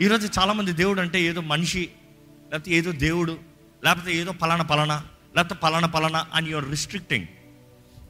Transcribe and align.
ఈరోజు 0.00 0.28
చాలామంది 0.38 0.72
దేవుడు 0.72 1.00
అంటే 1.00 1.22
ఏదో 1.22 1.40
మనిషి 1.40 1.88
లేకపోతే 2.50 2.70
ఏదో 2.70 2.92
దేవుడు 2.92 3.38
లేకపోతే 3.84 4.14
ఏదో 4.14 4.32
పలానా 4.32 4.64
పలానా 4.64 5.04
లేకపోతే 5.36 5.54
పలానా 5.54 5.86
పలానా 5.86 6.26
అని 6.34 6.50
యువర్ 6.50 6.70
రిస్ట్రిక్టింగ్ 6.70 7.26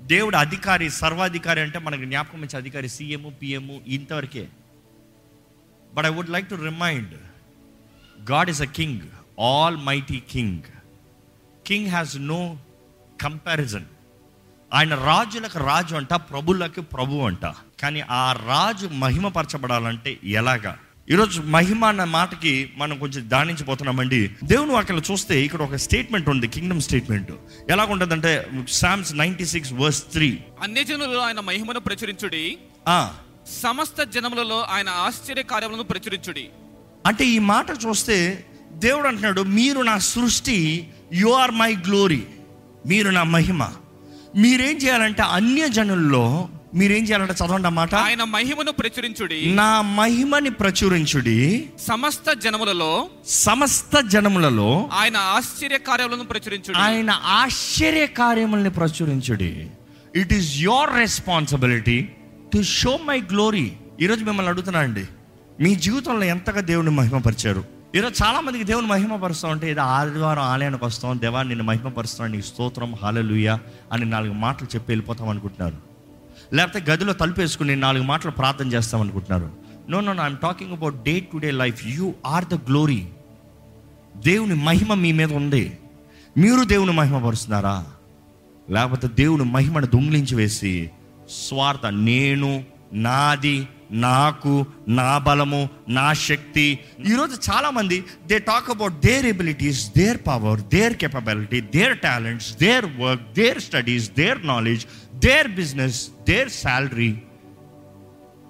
దేవుడు 0.02 0.36
అధికారి 0.36 0.90
సర్వాధికారి 0.90 1.60
అంటే 1.60 1.78
మనకు 1.78 2.04
జ్ఞాపకం 2.04 2.42
ఇచ్చే 2.44 2.56
అధికారి 2.56 2.88
సీఎం 2.88 3.34
పిఎం 3.42 3.80
ఇంతవరకే. 3.86 4.48
But 5.94 6.06
I 6.06 6.08
would 6.08 6.30
like 6.30 6.48
to 6.48 6.54
remind 6.54 7.14
god 8.30 8.50
is 8.50 8.62
a 8.62 8.64
king 8.64 9.00
almighty 9.76 10.22
king 10.30 10.62
king 11.66 11.88
has 11.88 12.16
no 12.16 12.58
comparison 13.22 13.84
ఆయన 14.74 14.94
రాజులకు 14.94 15.58
రాజు 15.58 15.94
అంట 15.94 16.14
ప్రభులకు 16.14 16.80
ప్రభు 16.80 17.16
అంట. 17.16 17.44
కానీ 17.80 18.00
ఆ 18.00 18.32
రాజు 18.32 18.86
మహిమపరచబడాలంటే 18.86 20.18
ఎలాగా? 20.24 20.78
ఈరోజు 21.10 21.42
మహిమ 21.42 21.84
అన్న 21.84 22.04
మాటకి 22.04 22.70
మనం 22.76 22.98
కొంచెం 22.98 23.30
దానించిపోతున్నామండి 23.30 24.30
దేవుని 24.44 24.72
వాక్యలో 24.72 25.02
చూస్తే 25.10 25.42
ఇక్కడ 25.42 25.62
ఒక 25.62 25.76
స్టేట్మెంట్ 25.76 26.28
ఉంది 26.28 26.48
కింగ్డమ్ 26.48 26.80
స్టేట్మెంట్ 26.80 27.32
ఎలా 27.70 27.84
ఉంటుందంటే 27.84 28.46
psalms 28.68 29.14
ninety 29.14 29.44
six 29.44 29.72
verse 29.72 30.02
three 30.12 30.38
అన్యజనులలో 30.62 31.20
ఆయన 31.20 31.40
మహిమను 31.40 31.80
ప్రచురించుడి. 31.80 32.58
సమస్త 33.62 34.02
జనములలో 34.02 34.60
ఆయన 34.60 34.88
ఆశ్చర్య 34.88 35.42
కార్యములను 35.42 35.82
ప్రచురించుడి. 35.82 36.48
అంటే 37.06 37.24
ఈ 37.26 37.38
మాట 37.38 37.66
చూస్తే 37.86 38.44
దేవుడు 38.72 39.08
అంటున్నాడు 39.08 39.40
మీరు 39.40 39.80
నా 39.80 39.98
సృష్టి 39.98 40.88
యు 41.12 41.28
ఆర్ 41.28 41.50
మై 41.50 41.74
గ్లోరీ 41.76 42.22
మీరు 42.86 43.10
నా 43.10 43.22
మహిమ. 43.22 43.62
మీరేం 44.36 44.76
చేయాలంటే 44.76 45.22
అన్య 45.22 45.68
జనుల్లో 45.68 46.48
మీరేం 46.74 47.04
చేయాలంటే 47.04 47.32
చదవండి 47.32 47.54
అన్నమాట 47.54 47.94
ఆయన 47.94 48.24
మహిమను 48.24 48.72
ప్రచురించుడి. 48.72 49.54
నా 49.54 49.80
మహిమని 49.80 50.50
ప్రచురించుడి. 50.50 51.70
సమస్త 51.88 52.32
జనములలో 52.32 53.08
సమస్త 53.26 54.00
జనములలో 54.00 54.90
ఆయన 54.92 55.16
ఆశ్చర్య 55.16 55.78
కార్యములను 55.78 56.24
ప్రచురించుడి. 56.24 56.78
ఆయన 56.78 57.10
ఆశ్చర్య 57.10 58.06
కార్యముల్ని 58.06 58.70
ప్రచురించుడి. 58.70 59.70
It 60.16 60.32
is 60.32 60.56
your 60.56 60.96
responsibility 60.96 62.08
to 62.52 62.62
show 62.62 62.98
my 63.04 63.20
glory 63.20 63.72
ఈరోజు 64.00 64.24
మిమ్మల్ని 64.24 64.50
అడుగుతున్నా 64.50 64.80
అండి. 64.80 65.04
మీ 65.60 65.74
జీవితంలో 65.74 66.24
ఎంతగా 66.24 66.60
దేవుని 66.60 66.90
మహిమపరిచారు? 66.90 67.64
ఈరోజు 67.94 68.24
చాలా 68.24 68.40
మందికి 68.40 68.64
దేవుని 68.64 68.86
మహిమపరుస్తాం 68.86 69.50
అంటే 69.50 69.70
ఏదో 69.70 69.80
ఆదివారం 69.80 70.42
ఆలయానికి 70.42 70.84
వస్తాం 70.84 71.20
దేవా 71.20 71.42
నిన్ను 71.42 71.64
మహిమపరుస్తాను 71.64 72.36
నీ 72.36 72.42
స్తోత్రం 72.42 72.94
హాలలుయ 73.02 73.58
అని 73.92 74.04
నాలుగు 74.04 74.32
మాటలు 74.32 74.68
చెప్పి 74.74 74.92
వెళ్ళిపోతాం 74.92 75.28
అనుకుంటున్నారు. 75.28 75.87
లేకపోతే 76.54 76.90
గదిలో 76.90 77.12
తలుపేసుకుని 77.12 77.76
నాలుగు 77.76 78.02
మాటలు 78.02 78.30
ప్రార్థన 78.30 78.72
చేస్తాం 78.72 79.00
అనుకుంటున్నారు. 79.00 79.50
No 79.90 80.00
no 80.00 80.22
I'm 80.22 80.36
talking 80.36 80.72
about 80.72 81.02
day 81.02 81.20
to 81.20 81.38
day 81.38 81.50
life 81.50 81.86
you 81.86 82.14
are 82.26 82.44
the 82.44 82.54
glory 82.54 83.06
దేవుని 84.16 84.54
మహిమ 84.54 84.94
మీ 84.94 85.12
మీద 85.12 85.32
ఉంది. 85.32 85.78
మీరు 86.38 86.64
దేవుని 86.64 86.92
మహిమపరుస్తున్నారా? 86.92 87.86
లేకపోతే 88.70 89.08
దేవుని 89.08 89.44
మహిమను 89.44 89.86
దొంగిలించి 89.86 90.34
వేసి 90.34 90.90
స్వార్థ 91.48 91.86
నేను 91.86 92.64
నాది 92.92 93.68
నాకు 93.90 94.66
నా 94.88 95.18
బలము 95.18 95.68
నా 95.88 96.12
శక్తి. 96.12 96.78
ఈరోజు 97.06 97.50
చాలామంది 97.50 98.04
they 98.26 98.38
talk 98.38 98.70
about 98.70 99.00
their 99.00 99.26
abilities 99.26 99.92
their 99.96 100.18
power 100.26 100.60
their 100.60 100.92
capability 100.92 101.60
their 101.60 101.98
talents 101.98 102.56
their 102.56 102.86
work 103.00 103.32
their 103.32 103.60
studies 103.60 104.10
their 104.10 104.46
knowledge 104.46 104.86
their 105.18 105.48
business 105.48 106.08
their 106.28 106.50
salary 106.50 107.22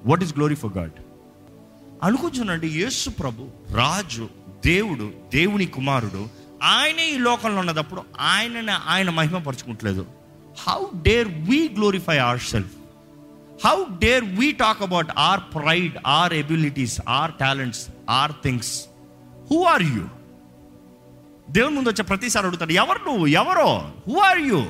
what 0.05 0.23
is 0.23 0.37
glory 0.37 0.55
for 0.55 0.73
god 0.79 0.93
అనుకుంటున్నాండి 2.03 2.69
Yesu 2.69 3.11
ప్రభు 3.11 3.49
రాజు 3.73 4.29
దేవుడు 4.65 5.11
దేవుని 5.35 5.67
కుమారుడు 5.67 6.29
ఆయనే 6.63 7.11
ఈ 7.11 7.19
లోకంలో 7.19 7.61
ఉన్నదప్పుడు 7.61 8.03
ఆయనని 8.21 8.73
ఆయన 8.87 9.11
మహిమపరచుకుంటలేదు. 9.11 10.07
How 10.69 10.85
dare 11.03 11.29
we 11.29 11.69
glorify 11.69 12.19
our 12.19 12.41
self 12.41 12.71
how 13.67 13.85
dare 13.99 14.25
we 14.25 14.53
talk 14.53 14.83
about 14.83 15.09
our 15.19 15.41
pride 15.41 15.99
our 16.07 16.33
abilities 16.33 17.01
our 17.09 17.33
talents 17.41 17.87
our 18.11 18.33
things 18.45 18.89
who 19.51 19.63
are 19.65 19.83
you 19.83 20.05
దేవుని 21.51 21.75
ముందు 21.77 21.89
వచ్చే 21.89 22.03
ప్రతిసారి 22.03 22.47
అడుగుతాడు 22.47 22.73
ఎవరు 22.73 23.05
నువ్వు? 23.05 23.27
ఎవరో? 23.27 23.93
హూ 24.09 24.19
ఆర్ 24.19 24.41
యూ 24.41 24.65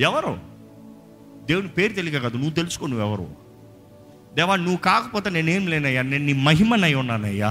ఎవరో? 0.00 0.38
దేవుని 1.48 1.68
పేరు 1.68 1.92
తెలియక 1.92 2.22
కాదు 2.22 2.36
నువ్వు 2.36 2.52
తెలుసుకో 2.52 2.86
నువ్వు 2.86 3.06
ఎవరు. 3.06 3.28
దేవా 4.34 4.56
నువ్వు 4.56 4.76
కాకపోతే 4.76 5.30
నేనేం 5.30 5.66
లేనయ్యా 5.66 6.02
నేను 6.02 6.24
నీ 6.24 6.32
మహిమనై 6.32 6.94
ఉన్నానయ్యా. 6.94 7.50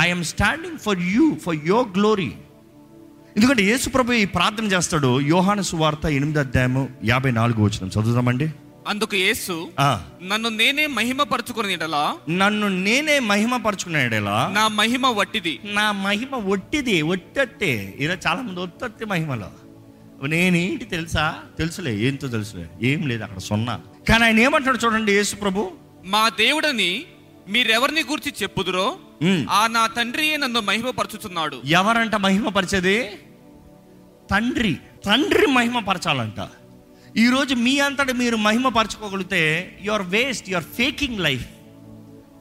I'm 0.00 0.24
standing 0.24 0.78
for 0.78 0.98
you 1.00 1.34
for 1.44 1.56
your 1.66 1.88
glory 1.88 2.32
ఎందుకంటే 3.36 3.62
యేసు 3.62 3.88
ప్రభు 3.88 4.12
ఈ 4.12 4.24
ప్రార్థన 4.24 4.64
చేస్తాడు 4.64 5.20
యోహాను 5.20 5.62
సువార్త 5.62 6.06
ఎనిమిది 6.06 6.38
అధ్యాయము 6.38 6.88
యాభై 7.04 7.30
నాలుగు 7.30 7.62
వచ్చిన 7.62 7.88
చదువుదామండి. 7.88 8.50
అందుకు 8.88 9.16
యేసు 9.16 9.68
నన్ను 10.22 10.48
నేనే 10.48 10.86
మహిమ 10.86 11.22
పరచుకుని 11.22 11.76
నన్ను 12.38 12.68
నేనే 12.68 13.18
మహిమపరచుకున్నాడేలా 13.18 14.50
నా 14.54 14.68
మహిమ 14.68 15.06
వట్టిది. 15.06 15.60
నా 15.64 15.92
మహిమ 15.92 16.34
ఒట్టిది 16.34 17.02
ఒట్టట్టే. 17.02 17.94
ఈరోజు 18.00 18.28
చాలా 18.28 18.40
మంది 18.42 18.60
ఒట్టొత్తి 18.60 19.04
మహిమలో. 19.04 19.50
నేనేంటి 20.26 20.84
తెలుసా? 20.84 21.34
తెలుసులే 21.58 21.98
ఏంతో 21.98 22.28
తెలుసులే 22.28 22.68
ఏం 22.82 23.08
లేదు 23.08 23.22
అక్కడ 23.22 23.38
సున్నా. 23.38 23.80
కానీ 24.08 24.24
ఆయన 24.24 24.40
ఏమంటాడు 24.40 24.78
చూడండి 24.84 25.12
యేసు 25.12 25.36
ప్రభు? 25.36 25.70
మా 26.04 26.28
దేవుడని 26.28 27.04
మీరెవరిని 27.48 28.00
గురించి 28.00 28.32
చెప్పుదురో. 28.42 28.96
ఆ 29.50 29.66
నా 29.66 29.86
తండ్రియే 29.86 30.36
నన్ను 30.36 30.60
మహిమ 30.60 30.90
పరచుతున్నాడు 30.90 31.62
ఎవరంట 31.64 32.14
మహిమపరిచేది? 32.14 33.08
తండ్రి. 34.30 34.76
తండ్రి 35.04 35.46
మహిమపరచాలంట. 35.46 36.48
ఈరోజు 37.16 37.54
మీ 37.54 37.78
అంతటి 37.78 38.12
మీరు 38.12 38.36
మహిమపరచుకోగలిగితే 38.36 39.78
your 39.82 40.02
waste 40.02 40.50
your 40.50 40.64
faking 40.64 41.20
life 41.20 41.48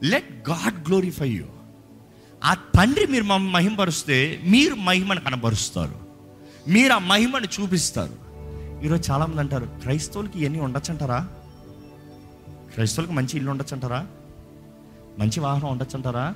let 0.03 0.50
god 0.50 0.88
glorify 0.88 1.29
you 1.29 1.46
ఆ 2.44 2.53
తండ్రి 2.53 3.07
మీరు 3.07 3.23
మహిమపరుస్తే 3.23 4.40
మీరు 4.44 4.75
మహిమను 4.75 5.19
కనబరుస్తారు. 5.19 6.09
మీరు 6.69 6.94
ఆ 6.94 6.97
మహిమను 6.97 7.47
చూపిస్తారు. 7.62 8.13
ఈరోజు 8.85 9.12
చాలామంది 9.12 9.40
అంటారు 9.40 9.66
క్రైస్తవులకి 9.66 10.40
ఇవన్నీ 10.40 10.59
ఉండొచ్చంటారా? 10.59 11.28
క్రైస్తవులకు 12.74 13.13
మంచి 13.13 13.38
ఇల్లు 13.38 13.52
ఉండొచ్చంటారా? 13.52 14.07
మంచి 15.19 15.40
వాహనం 15.40 15.72
ఉండొచ్చంటారా? 15.72 16.35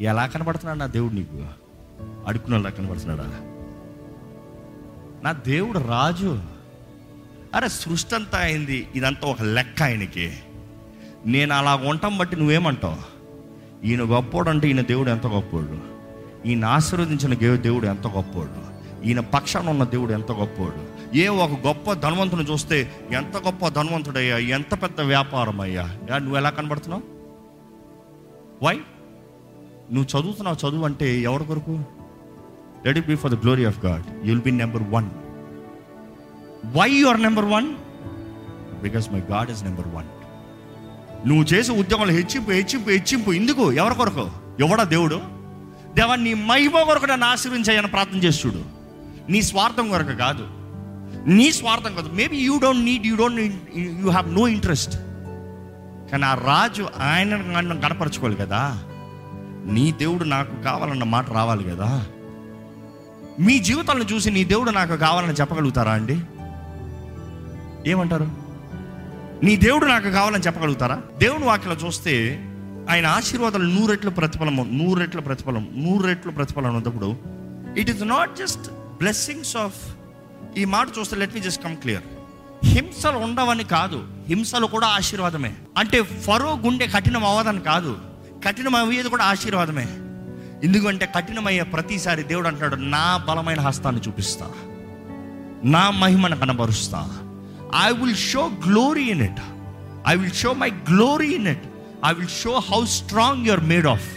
ఎలా 0.00 0.26
కనబడుతున్నాడు 0.26 0.78
నా 0.78 0.86
దేవుడు 0.86 1.14
నీకు? 1.14 1.46
అడుక్కునేలా 2.26 2.70
కనబడుతున్నాడా? 2.70 3.24
నా 5.24 5.32
దేవుడు 5.32 5.78
రాజు. 5.78 6.42
అరే 7.54 7.68
సృష్టి 7.68 8.14
అంతా 8.14 8.38
అయింది 8.38 8.88
ఇదంతా 8.94 9.28
ఒక 9.28 9.42
లెక్క 9.42 9.82
ఆయనకి. 9.82 10.38
నేను 11.26 11.54
అలా 11.54 11.74
ఉండటం 11.74 12.18
బట్టి 12.18 12.36
నువ్వేమంటావు? 12.36 13.14
ఈయన 13.86 14.02
గొప్పోడు 14.02 14.50
అంటే 14.50 14.68
ఈయన 14.68 14.80
దేవుడు 14.80 15.10
ఎంత 15.10 15.26
గొప్పోడు? 15.26 15.93
ఈయన 16.46 16.64
ఆశీర్వదించిన 16.64 17.42
గే- 17.42 17.60
దేవుడు 17.60 17.86
ఎంత 17.86 18.06
గొప్పోడు. 18.06 18.74
ఈయన 19.04 19.20
పక్షాన 19.20 19.68
ఉన్న 19.68 19.84
దేవుడు 19.84 20.12
ఎంత 20.12 20.32
గొప్పోడు. 20.32 20.94
ఏ 21.16 21.28
ఒక 21.28 21.66
గొప్ప 21.66 21.92
ధనవంతుని 21.92 22.42
చూస్తే 22.42 22.92
ఎంత 23.12 23.36
గొప్ప 23.36 23.68
ధనవంతుడయ్యా 23.68 24.38
ఎంత 24.38 24.82
పెద్ద 24.82 25.00
వ్యాపారం 25.00 25.60
అయ్యా 25.60 26.18
నువ్వు 26.18 26.36
ఎలా 26.36 26.50
కనబడుతున్నావు? 26.50 27.02
వై 28.64 28.80
నువ్వు 29.92 30.20
చదువుతున్నావు 30.20 30.68
చదువు 30.68 30.84
అంటే 30.84 31.20
ఎవరి 31.20 31.44
కొరకు? 31.44 31.80
Let 32.86 32.98
it 32.98 33.06
be 33.06 33.16
for 33.16 33.30
the 33.30 33.34
glory 33.34 33.64
of 33.64 33.84
god 33.84 34.26
you'll 34.26 34.40
be 34.40 34.50
number 34.50 34.82
one 34.82 35.06
why 36.76 36.90
your 36.90 37.22
number 37.22 37.44
one 37.44 37.74
because 38.82 39.12
my 39.12 39.22
god 39.30 39.50
is 39.50 39.64
number 39.64 39.88
one 39.88 40.06
నువ్వు 41.28 41.44
చేసే 41.44 41.72
ఉద్యోగంలో 41.72 42.12
హెచ్చింపు 42.12 42.50
హెచ్చింపు 42.50 42.90
హెచ్చింపు. 42.90 43.32
ఎందుకు 43.32 43.72
ఎవరి 43.72 43.94
కొరకు? 43.94 44.30
ఎవడా 44.60 44.84
దేవుడు? 44.84 45.33
దేవా 45.94 46.16
నీ 46.16 46.34
మహిమ 46.34 46.82
కొరకు 46.82 47.06
నన్ను 47.06 47.26
ఆశీర్వించాయని 47.26 47.86
ప్రార్థన 47.86 48.16
చేస్తుడు 48.16 48.64
నీ 49.30 49.42
స్వార్థం 49.42 49.88
కొరకు 49.88 50.12
కాదు. 50.12 50.46
నీ 51.30 51.52
స్వార్థం 51.52 51.94
కాదు 51.94 52.08
maybe 52.08 52.36
you 52.36 52.58
don't 52.58 52.84
need 52.84 53.06
you 53.06 53.16
don't 53.16 53.40
you 53.76 54.10
have 54.10 54.34
no 54.34 54.48
interest 54.48 54.96
కానీ 56.12 56.24
ఆ 56.24 56.34
రాజు 56.34 56.88
ఆయన 57.00 57.80
కనపరచుకోవాలి 57.82 58.36
కదా. 58.36 58.84
నీ 59.66 59.92
దేవుడు 59.92 60.24
నాకు 60.24 60.62
కావాలన్న 60.62 61.04
మాట 61.04 61.30
రావాలి 61.30 61.64
కదా. 61.64 62.06
మీ 63.40 63.58
జీవితాలను 63.58 64.02
చూసి 64.02 64.30
నీ 64.30 64.44
దేవుడు 64.44 64.70
నాకు 64.70 64.96
కావాలని 64.96 65.32
చెప్పగలుగుతారా 65.32 65.92
అండి? 65.92 66.20
ఏమంటారు? 67.90 68.28
నీ 69.44 69.56
దేవుడు 69.56 69.86
నాకు 69.86 70.10
కావాలని 70.10 70.42
చెప్పగలుగుతారా? 70.42 71.02
దేవుని 71.18 71.44
వాక్యలో 71.44 71.74
చూస్తే 71.86 72.44
ఆయన 72.90 73.06
ఆశీర్వాదాలు 73.06 73.64
నూరెట్లు 73.64 74.10
ప్రతిఫలము 74.10 74.62
నూరెట్ల 74.62 75.20
ప్రతిఫలం 75.20 75.68
నూరెట్ల 75.76 76.30
ప్రతిఫలం 76.30 76.76
అన్నప్పుడు 76.76 77.16
it 77.78 77.90
is 77.90 78.02
not 78.02 78.36
just 78.36 78.68
blessings 78.72 79.56
of 79.56 79.96
ఈ 80.58 80.64
మాట 80.64 80.86
చూస్తే 80.98 81.16
let 81.16 81.34
me 81.34 81.40
just 81.40 81.64
come 81.64 81.76
clear 81.76 82.02
హింసలు 82.64 83.16
ఉండవని 83.16 83.64
కాదు 83.64 84.04
హింసలు 84.28 84.66
కూడా 84.66 84.86
ఆశీర్వాదమే. 84.86 85.54
అంటే 85.78 86.02
ఫరో 86.02 86.56
గుండె 86.56 86.86
కఠినం 86.86 87.24
అవ్వదని 87.24 87.60
కాదు 87.60 87.98
కఠినమయ్యేది 88.46 89.08
కూడా 89.08 89.24
ఆశీర్వాదమే. 89.24 89.88
ఎందుకంటే 90.64 91.12
కఠినమయ్యే 91.16 91.62
ప్రతిసారి 91.62 92.22
దేవుడు 92.22 92.48
అంటాడు 92.48 92.76
నా 92.76 93.16
బలమైన 93.16 93.60
హస్తాన్ని 93.60 94.02
చూపిస్తా. 94.08 94.50
నా 95.64 95.90
మహిమను 95.90 96.36
కనబరుస్తా. 96.36 97.00
I 97.88 97.92
will 97.92 98.16
show 98.16 98.50
glory 98.68 99.04
in 99.04 99.22
it 99.22 99.42
I 100.08 100.16
will 100.16 100.32
show 100.32 100.52
my 100.52 100.70
glory 100.70 101.34
in 101.34 101.48
it 101.48 101.62
I 102.06 102.12
will 102.12 102.28
show 102.28 102.58
how 102.58 102.84
strong 102.84 103.46
you're 103.46 103.64
made 103.64 103.86
of 103.86 104.08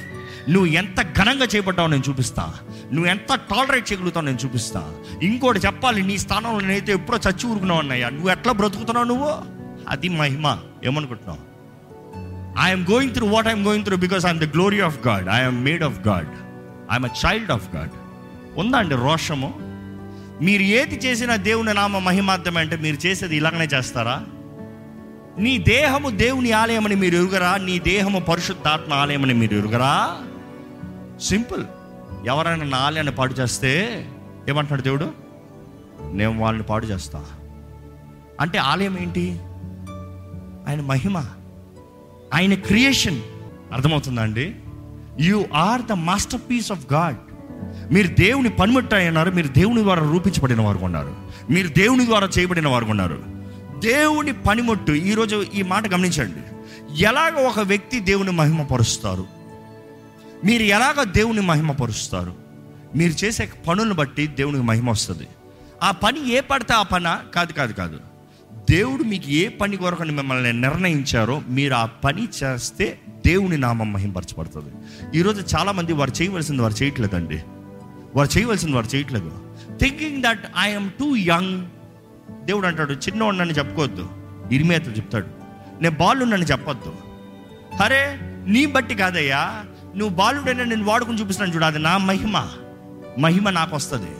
నువ్వు 0.49 0.65
ఎంత 0.65 1.01
ఘనంగా 1.01 1.45
చేపట్టావు 1.45 1.87
నేను 1.87 2.03
చూపిస్తా. 2.09 2.53
నువ్వు 2.93 3.09
ఎంత 3.09 3.35
టాలరేట్ 3.35 3.91
చేయగలుగుతావు 3.91 4.25
నేను 4.25 4.37
చూపిస్తా. 4.45 4.93
ఇంకోటి 5.23 5.59
చెప్పాలి 5.59 6.03
నీ 6.03 6.17
స్థానంలో 6.17 6.59
నేనైతే 6.59 6.91
ఎప్పుడో 6.93 7.19
చచ్చి 7.29 7.49
ఊరుకున్నావు 7.49 7.79
అన్నయ్య. 7.79 8.09
నువ్వు 8.09 8.29
ఎట్లా 8.29 8.53
బ్రతుకుతున్నావు 8.53 9.05
నువ్వు? 9.05 9.31
అది 9.89 10.09
మహిమ. 10.09 10.57
ఏమనుకుంటున్నావు? 10.83 11.47
I'm 12.67 12.85
going 12.91 13.13
through 13.13 13.27
what 13.27 13.47
I'm 13.47 13.65
going 13.65 13.85
through 13.85 13.97
because 13.97 14.25
I'm 14.25 14.39
the 14.39 14.43
glory 14.43 14.79
of 14.79 15.07
god 15.07 15.29
I'm 15.29 15.63
made 15.63 15.83
of 15.83 16.07
god 16.07 16.29
I'm 16.91 17.05
a 17.05 17.09
child 17.25 17.51
of 17.51 17.75
god 17.75 17.89
ఉందా 18.59 18.77
అండి 18.77 18.95
రోషము? 18.95 19.53
మీరు 20.41 20.61
ఏది 20.61 20.95
చేసినా 20.95 21.35
దేవుని 21.35 21.73
నామ 21.73 21.97
మహిమార్థమే 21.97 22.61
అంటే 22.61 22.75
మీరు 22.75 23.07
చేసేది 23.07 23.37
ఇలాగనే 23.37 23.65
చేస్తారా? 23.65 24.25
నీ 25.39 25.57
దేహము 25.57 26.09
దేవుని 26.09 26.51
ఆలయమని 26.51 26.95
మీరు 26.95 27.15
ఎరుగరా? 27.15 27.57
నీ 27.57 27.79
దేహము 27.79 28.19
పరిశుద్ధాత్మ 28.19 28.93
ఆలయమని 28.93 29.33
మీరు 29.33 29.53
ఎరుగరా? 29.53 30.17
సింపుల్. 31.21 31.65
ఎవరైనా 32.27 32.65
నా 32.65 32.77
ఆలయాన్ని 32.77 33.15
పాడు 33.15 33.33
చేస్తే 33.33 34.05
ఏమంటాడు 34.49 34.81
దేవుడు? 34.81 35.11
నేను 36.11 36.39
వాళ్ళని 36.39 36.63
పాడు 36.63 36.85
చేస్తా. 36.85 37.25
అంటే 38.41 38.57
ఆలయం 38.57 38.99
ఏంటి? 38.99 39.39
ఆయన 40.67 40.81
మహిమ. 40.81 41.17
ఆయన 42.33 42.53
క్రియేషన్. 42.53 43.21
అర్థమవుతుందా 43.73 44.21
అండి? 44.21 44.55
You 45.19 45.45
are 45.53 45.81
the 45.81 45.91
masterpiece 46.49 46.71
of 46.71 46.93
god 46.93 47.15
మీరు 47.93 48.07
దేవుని 48.07 48.49
పనిముట్టాయన్నారు 48.49 49.31
మీరు 49.31 49.47
దేవుని 49.47 49.81
ద్వారా 49.81 50.11
రూపించబడిన 50.11 50.61
వారు 50.61 50.77
ఉన్నారు. 50.77 51.15
మీరు 51.49 51.67
దేవుని 51.67 52.05
ద్వారా 52.05 52.29
చేయబడిన 52.39 52.67
వారు 52.67 52.85
ఉన్నారు. 52.85 53.36
దేవుని 53.79 54.33
పనిముట్టు 54.33 54.91
ఈరోజు 54.91 55.45
ఈ 55.53 55.61
మాట 55.61 55.87
గమనించండి. 55.87 56.55
ఎలాగ 57.03 57.47
ఒక 57.47 57.59
వ్యక్తి 57.59 57.99
దేవుని 57.99 58.31
మహిమపరుస్తారు? 58.31 59.25
మీరు 60.45 60.63
ఎలాగ 60.63 61.03
దేవుని 61.03 61.41
మహిమపరుస్తారు? 61.41 62.35
మీరు 62.95 63.25
చేసే 63.25 63.49
పనులను 63.67 63.93
బట్టి 63.93 64.27
దేవునికి 64.27 64.63
మహిమ 64.63 64.89
వస్తుంది. 64.89 65.27
ఆ 65.83 65.91
పని 65.91 66.31
ఏ 66.31 66.39
పడితే 66.39 66.73
ఆ 66.73 66.81
పన? 66.81 67.19
కాదు 67.35 67.53
కాదు 67.53 67.73
కాదు. 67.73 67.99
దేవుడు 68.69 69.03
మీకు 69.03 69.29
ఏ 69.29 69.47
పని 69.47 69.77
కొరకు 69.77 70.03
మిమ్మల్ని 70.03 70.53
నిర్ణయించారో 70.53 71.41
మీరు 71.49 71.73
ఆ 71.73 71.85
పని 71.85 72.27
చేస్తే 72.43 72.99
దేవుని 73.25 73.57
నామం 73.57 73.93
మహింపరచబడుతుంది. 73.93 74.69
ఈరోజు 75.19 75.55
చాలామంది 75.55 75.93
వారు 75.93 76.11
చేయవలసింది 76.21 76.61
వారు 76.61 76.83
చేయట్లేదండి. 76.83 77.43
వారు 78.15 78.37
చేయవలసింది 78.37 78.75
వారు 78.75 78.95
చేయట్లేదు. 78.95 79.31
Thinking 79.81 80.23
that 80.23 80.45
I'm 80.59 80.91
too 80.91 81.15
young 81.15 81.65
దేవుడు 82.47 82.67
అంటాడు 82.67 82.93
చిన్నవాడు 83.05 83.37
నన్ను 83.37 83.53
చెప్పుకోవద్దు 83.53 84.05
ఇరిమేత 84.55 84.97
చెప్తాడు 84.97 85.29
నేను 85.81 85.95
బాలు 85.95 86.25
నన్ను 86.25 86.47
చెప్పొద్దు. 86.51 86.91
అరే 87.85 88.01
నీ 88.53 88.61
బట్టి 88.75 88.95
కాదయ్యా 88.95 89.41
నువ్వు 89.97 90.13
బాలుడైనా 90.15 90.63
నేను 90.63 90.85
వాడుకుని 90.85 91.19
చూపిస్తున్నాను 91.21 91.55
చూడు 91.55 91.65
అది 91.65 91.79
నా 91.79 91.93
మహిమ 92.09 92.37
మహిమ 93.19 93.49
నాకు 93.49 93.75
వస్తుంది. 93.75 94.13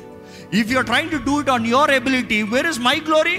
If 0.60 0.72
you're 0.72 0.86
trying 0.86 1.12
to 1.12 1.20
do 1.28 1.34
it 1.42 1.52
on 1.56 1.68
your 1.68 1.92
ability 1.92 2.40
where 2.54 2.68
is 2.68 2.80
my 2.80 2.96
glory 3.08 3.38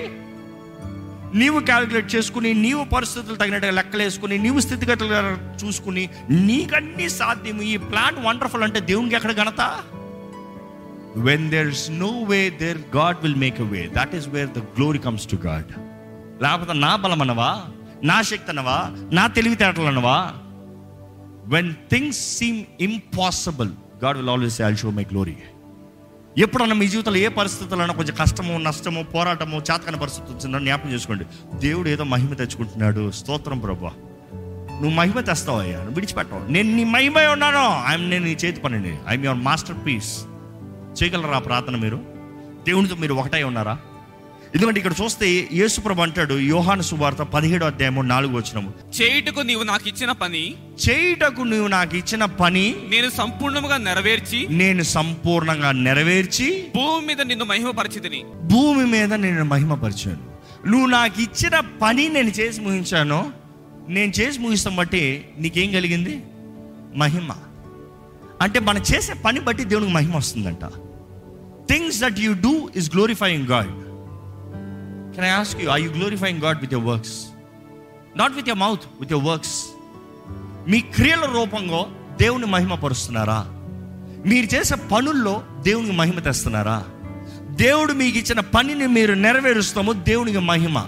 నీవు 1.40 1.58
క్యాలిక్యులేట్ 1.60 2.14
చేసుకుని 2.14 2.50
నీవు 2.64 2.82
పరిస్థితులు 2.94 3.36
తగినట్టుగా 3.36 3.72
లెక్కలేసుకుని 3.78 4.36
నీవు 4.38 4.60
స్థితిగతులుగా 4.66 5.20
చూసుకుని 5.62 6.04
నీకన్నీ 6.30 7.08
సాధ్యం 7.08 7.58
ఈ 7.72 7.76
ప్లాన్ 7.90 8.18
వండర్ఫుల్ 8.26 8.62
అంటే 8.62 8.80
దేవునికి 8.90 9.16
ఎక్కడ 9.16 9.32
ఘనత? 9.42 9.62
When 11.16 11.50
there 11.50 11.68
is 11.68 11.90
no 11.90 12.22
way 12.22 12.50
there 12.50 12.78
God 12.96 13.16
will 13.22 13.34
make 13.34 13.60
a 13.60 13.64
way 13.64 13.90
that 13.96 14.14
is 14.14 14.28
where 14.28 14.48
the 14.48 14.58
glory 14.58 14.98
comes 14.98 15.30
to 15.30 15.36
God 15.36 15.64
లేకపోతే 16.42 16.72
నా 16.72 16.96
బలం 16.96 17.22
అనవా 17.22 17.62
నా 18.04 18.22
శక్తి 18.22 18.50
అనవా 18.50 18.90
నా 19.12 19.26
తెలివితేటలు 19.26 19.84
అనవా 19.84 20.32
when 21.46 21.74
things 21.90 22.36
seem 22.36 22.64
impossible 22.80 23.70
god 24.04 24.16
will 24.16 24.30
always 24.30 24.60
I 24.60 24.74
show 24.74 24.90
my 24.90 25.02
glory 25.02 25.36
ఎప్పుడన్నా 26.38 26.74
మీ 26.74 26.88
జీవితంలో 26.88 27.18
ఏ 27.18 27.28
పరిస్థితులైనా 27.28 27.94
కొంచెం 27.94 28.14
కష్టము 28.14 28.58
నష్టము 28.58 29.02
పోరాటము 29.02 29.56
చేతకని 29.56 29.96
పరిస్థితి 29.96 30.32
వచ్చిందని 30.32 30.64
జ్ఞాపకం 30.64 30.90
చేసుకోండి. 30.90 31.24
దేవుడు 31.58 31.88
ఏదో 31.88 32.04
మహిమ 32.04 32.34
తెచ్చుకుంటున్నాడు. 32.34 33.10
స్తోత్రం 33.10 33.58
ప్రభా. 33.58 33.92
నువ్వు 34.34 34.90
మహిమ 34.90 35.20
తెస్తావయ్యా. 35.20 35.76
నువ్వు 35.76 35.94
విడిచిపెట్టవు? 35.94 36.52
నేను 36.52 36.76
నీ 36.76 36.84
మహిమ 36.84 37.18
ఉన్నాను. 37.18 37.88
ఐఎమ్ 37.88 38.10
నేను 38.10 38.24
నీ 38.24 38.30
చేతి 38.30 38.60
పనిని. 38.60 38.98
ఐఎమ్ 39.08 39.24
యువర్ 39.24 39.38
మాస్టర్ 39.38 39.76
పీస్ 39.86 40.24
చేయగలరా 41.02 41.38
ప్రార్థన 41.38 41.76
మీరు? 41.76 41.96
దేవునితో 42.66 42.94
మీరు 42.94 43.14
ఒకటై 43.14 43.42
ఉన్నారా? 43.42 43.78
ఎందుకంటే 44.54 44.80
ఇక్కడ 44.80 44.94
చూస్తే 45.04 45.48
యేసుప్రభు 45.52 46.02
అంటాడు 46.02 46.34
యోహాను 46.34 46.82
సువార్త 46.82 47.18
పదిహేడు 47.18 47.64
అధ్యాయము 47.64 48.02
నాలుగు 48.02 48.36
వచ్చినము 48.36 48.72
చేయుటకు 49.00 49.40
నీవు 49.40 49.62
నాకు 49.62 49.88
ఇచ్చిన 49.88 50.12
పని 50.12 50.54
చేయుటకు 50.88 51.42
నువ్వు 51.42 51.68
నాకు 51.68 51.96
ఇచ్చిన 51.96 52.24
పని 52.24 52.74
నేను 52.88 53.10
సంపూర్ణముగా 53.10 53.76
నెరవేర్చి 53.76 54.46
నేను 54.50 54.82
సంపూర్ణంగా 54.82 55.72
నెరవేర్చి 55.72 56.66
భూమి 56.76 57.06
మీద 57.06 57.20
నిన్ను 57.20 57.44
మహిమపరిచితిని. 57.44 58.24
భూమి 58.46 58.86
మీద 58.86 59.14
నేను 59.14 59.44
మహిమపరిచాను. 59.44 60.28
నువ్వు 60.68 60.86
నాకు 60.86 61.22
ఇచ్చిన 61.22 61.60
పని 61.60 62.08
నేను 62.08 62.28
చేసి 62.28 62.60
ముగించాను 62.60 63.32
నేను 63.88 64.12
చేసి 64.20 64.38
ముగిస్తాం 64.38 64.76
బట్టి 64.76 65.24
నీకేం 65.38 65.72
కలిగింది? 65.72 66.22
మహిమ. 66.96 67.32
అంటే 68.42 68.60
మనం 68.60 68.82
చేసే 68.94 69.12
పని 69.12 69.40
బట్టి 69.40 69.64
దేవునికి 69.64 69.92
మహిమ 69.92 70.16
వస్తుందంట. 70.16 70.87
Things 71.68 72.00
that 72.00 72.18
you 72.18 72.32
do 72.32 72.68
is 72.76 72.94
glorifying 72.94 73.46
god 73.46 73.68
can 75.14 75.24
I 75.24 75.28
ask 75.28 75.60
you 75.60 75.70
I 75.70 75.82
you 75.82 75.90
glorifying 75.90 76.42
god 76.42 76.60
with 76.60 76.74
your 76.74 76.82
works 76.82 77.26
not 78.16 78.32
with 78.32 78.48
your 78.48 78.58
mouth 78.58 78.80
with 79.00 79.12
your 79.12 79.24
works 79.24 79.64
మీ 80.68 80.80
క్రియల 80.80 81.24
రూపంలో 81.24 81.86
దేవుని 82.20 82.46
మహిమ 82.46 82.74
పరుస్తున్నారా? 82.74 83.44
మీరు 84.26 84.54
చేసే 84.54 84.74
పనుల్లో 84.74 85.42
దేవునికి 85.62 85.92
మహిమ 85.92 86.18
తెస్తున్నారా? 86.18 86.84
దేవుడు 87.50 87.92
మీకు 87.92 88.18
ఇచ్చిన 88.18 88.40
పనిని 88.40 88.86
మీరు 88.86 89.14
నెరవేరుస్తాము 89.14 89.92
దేవునికి 89.92 90.38
మహిమ. 90.38 90.84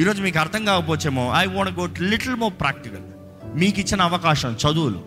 ఈరోజు 0.00 0.22
మీకు 0.22 0.38
అర్థం 0.38 0.64
కాకపోవచ్చేమో 0.64 1.32
I 1.36 1.46
want 1.46 1.78
go 1.78 1.88
little 2.00 2.36
more 2.36 2.52
practical 2.60 2.98
మీకు 3.54 3.80
ఇచ్చిన 3.80 4.02
అవకాశం 4.02 4.52
చదువులు. 4.52 5.00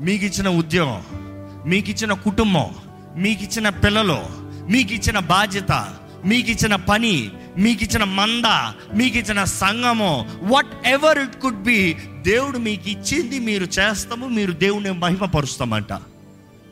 మీకు 0.00 0.24
ఇచ్చిన 0.24 0.48
ఉద్యోగం. 0.48 1.02
మీకు 1.66 1.90
ఇచ్చిన 1.90 2.12
కుటుంబం. 2.12 2.66
మీకు 3.18 3.42
ఇచ్చిన 3.42 3.68
పిల్లలు 3.68 4.18
మీకు 4.70 4.92
ఇచ్చిన 4.92 5.18
బాధ్యత 5.18 5.94
మీకు 6.24 6.50
ఇచ్చిన 6.50 6.76
పని 6.76 7.30
మీకు 7.58 7.84
ఇచ్చిన 7.84 8.04
మంద 8.04 8.44
మీకు 8.96 9.18
ఇచ్చిన 9.18 9.44
సంఘము 9.44 10.26
what 10.42 10.86
ever 10.86 11.18
it 11.18 11.40
could 11.40 11.62
be 11.62 11.96
దేవుడు 12.26 12.58
మీకు 12.58 12.88
ఇచ్చింది 12.88 13.38
మీరు 13.38 13.64
చేస్తాము 13.64 14.28
మీరు 14.28 14.52
దేవుడిని 14.52 14.92
మహిమపరుస్తామంట. 14.92 15.92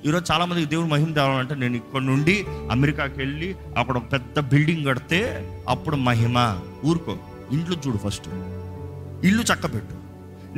ఈరోజు 0.06 0.32
చాలామందికి 0.32 0.68
దేవుడు 0.68 0.86
మహిమ 0.86 1.14
తేవాలంటే 1.14 1.54
నేను 1.54 1.76
ఇక్కడ 1.76 2.00
నుండి 2.00 2.44
అమెరికాకి 2.70 3.18
వెళ్ళి 3.18 3.54
అక్కడ 3.78 3.96
ఒక 3.96 4.12
పెద్ద 4.12 4.40
బిల్డింగ్ 4.40 4.86
కడితే 4.86 5.50
అప్పుడు 5.68 5.96
మహిమ. 5.96 6.60
ఊరుకో 6.84 7.16
ఇంట్లో 7.52 7.76
చూడు 7.86 7.98
ఫస్ట్. 7.98 8.28
ఇల్లు 9.26 9.42
చక్కబెట్టు. 9.42 9.94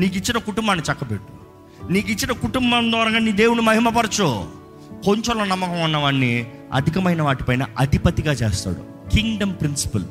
నీకు 0.01 0.17
ఇచ్చిన 0.17 0.39
కుటుంబాన్ని 0.39 0.93
చక్కబెట్టు. 0.93 1.33
నీకు 1.93 2.11
ఇచ్చిన 2.11 2.33
కుటుంబం 2.33 2.91
ద్వారా 2.91 3.11
నీ 3.11 3.33
దేవుని 3.33 3.61
మహిమపరచు. 3.61 4.58
కొంచెంలో 5.05 5.45
నమ్మకం 5.45 5.83
ఉన్నవాడిని 5.83 6.47
అధికమైన 6.73 7.23
వాటిపైన 7.23 7.67
అధిపతిగా 7.79 8.33
చేస్తాడు. 8.33 9.11
Kingdom 9.15 9.55
principle 9.55 10.05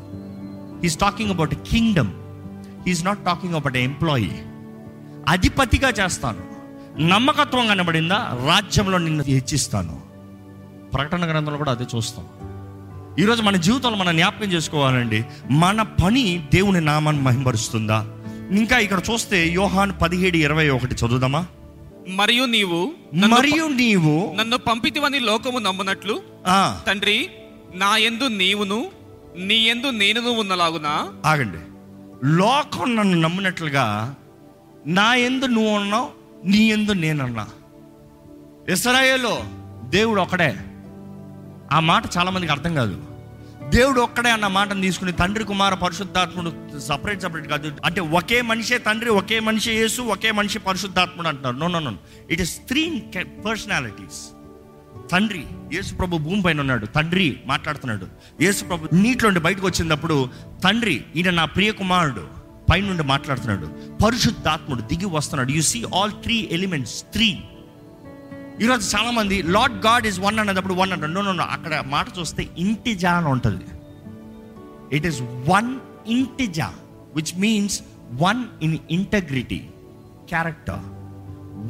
he's 0.84 0.98
talking 0.98 1.32
about 1.32 1.54
kingdom 1.54 2.12
he's 2.88 3.06
not 3.06 3.20
talking 3.20 3.56
about 3.56 3.78
employee 3.78 4.32
అధిపతిగా 5.28 5.90
చేస్తాను. 5.90 6.58
నమ్మకత్వం 7.08 7.68
కనబడిందా? 7.68 8.38
రాజ్యంలో 8.48 8.98
నిన్ను 8.98 9.24
హెచ్చిస్తాను. 9.24 10.00
ప్రకటన 10.94 11.32
గ్రంథంలో 11.32 11.58
కూడా 11.58 11.72
అదే 11.72 11.86
చూస్తాం. 11.96 12.26
ఈరోజు 13.20 13.42
మన 13.42 13.56
జీవితంలో 13.56 13.98
మనం 13.98 14.16
జ్ఞాపకం 14.16 14.52
చేసుకోవాలండి 14.52 15.26
మన 15.52 15.82
పని 15.82 16.48
దేవుని 16.54 16.82
నామాన్ని 16.82 17.24
మహింపరుస్తుందా 17.24 18.06
ఇంకా 18.52 18.78
ఇక్కడ 18.78 19.02
చూస్తే 19.12 19.48
యోహాన్ 19.48 19.92
పదిహేడు 20.02 20.38
ఇరవై 20.38 20.70
ఒకటి 20.70 20.96
చదువుదామా? 20.96 21.46
మరియు 22.08 22.46
నీవు 22.46 22.94
మరియు 23.14 23.68
నీవు 23.68 24.36
నన్ను 24.36 24.58
పంపితివని 24.58 25.20
లోకము 25.20 25.60
నమ్మునట్లు 25.60 26.22
తండ్రి 26.88 27.30
నా 27.74 27.98
ఎందు 27.98 28.24
నీవును 28.24 28.92
నీ 29.36 29.56
ఎందు 29.56 29.88
నేనును 29.88 30.30
ఉన్నలాగునా? 30.30 31.14
ఆగండి. 31.26 31.58
లోకం 32.38 32.96
నన్ను 32.96 33.20
నమ్మినట్లుగా 33.20 34.16
నా 34.86 35.16
ఎందు 35.16 35.46
నువ్వు 35.46 35.72
ఉన్నావు 35.72 36.10
నీ 36.46 36.58
ఎందు 36.58 36.92
నేనన్నా 36.92 37.48
ఇస్రాయేలో 38.70 39.44
దేవుడు 39.90 40.22
ఒకడే 40.22 40.58
ఆ 41.72 41.80
మాట 41.80 42.04
చాలా 42.18 42.32
మందికి 42.32 42.52
అర్థం 42.52 42.76
కాదు. 42.76 43.07
దేవుడు 43.70 44.02
ఒక్కడే 44.02 44.30
అన్న 44.30 44.48
మాటను 44.48 44.82
తీసుకుని 44.82 45.12
తండ్రి 45.12 45.44
కుమార 45.44 45.74
పరిశుద్ధాత్ముడు 45.74 46.80
సపరేట్ 46.80 47.22
సపరేట్ 47.22 47.48
కాదు. 47.48 47.72
అంటే 47.86 48.02
ఒకే 48.02 48.42
మనిషే 48.42 48.78
తండ్రి 48.78 49.10
ఒకే 49.10 49.40
మనిషి 49.40 49.72
యేసు 49.72 50.02
ఒకే 50.02 50.32
మనిషి 50.32 50.60
పరిశుద్ధాత్ముడు 50.60 51.28
అంటున్నారు. 51.28 51.56
No 51.56 51.68
no 51.68 51.80
no 51.80 51.94
it 52.30 52.42
is 52.42 52.58
three 52.68 53.04
personalities 53.46 54.20
తండ్రి 55.12 55.44
యేసు 55.74 55.96
ప్రభు 55.96 56.18
భూమి 56.18 56.42
పైన 56.42 56.60
ఉన్నాడు. 56.60 56.86
తండ్రి 56.86 57.40
మాట్లాడుతున్నాడు. 57.46 58.08
యేసు 58.42 58.64
ప్రభు 58.64 58.96
నీటిలోండి 58.96 59.40
బయటకు 59.40 59.66
వచ్చినప్పుడు 59.68 60.30
తండ్రి 60.64 61.04
ఈయన 61.16 61.30
నా 61.30 61.46
ప్రియ 61.46 61.72
కుమారుడు 61.72 62.28
పైనుండి 62.72 63.04
మాట్లాడుతున్నాడు. 63.04 63.68
పరిశుద్ధాత్ముడు 64.06 64.82
దిగి 64.82 65.06
వస్తున్నాడు. 65.06 65.52
You 65.52 65.62
see 65.62 65.84
all 65.96 66.12
three 66.12 66.50
elements 66.52 67.04
three 67.04 67.38
ఈరోజు 68.62 68.98
చాలామంది 68.98 69.42
లార్డ్ 69.42 69.86
గాడ్ 69.86 70.08
ఇస్ 70.08 70.20
వన్ 70.20 70.40
అన్నప్పుడు 70.40 70.74
వన్ 70.74 70.92
అంటారు. 70.92 71.12
నో 71.12 71.22
నో 71.22 71.44
అక్కడ 71.44 71.84
మాట 71.88 72.08
చూస్తే 72.20 72.48
ఇంటిజా 72.58 73.12
అని 73.12 73.28
ఉంటుంది. 73.28 73.66
It 74.96 75.06
is 75.06 75.22
one 75.22 75.80
integer 76.08 76.74
which 77.16 77.40
means 77.40 77.82
one 78.12 78.44
in 78.62 78.78
integrity 78.92 79.58
character 80.30 80.80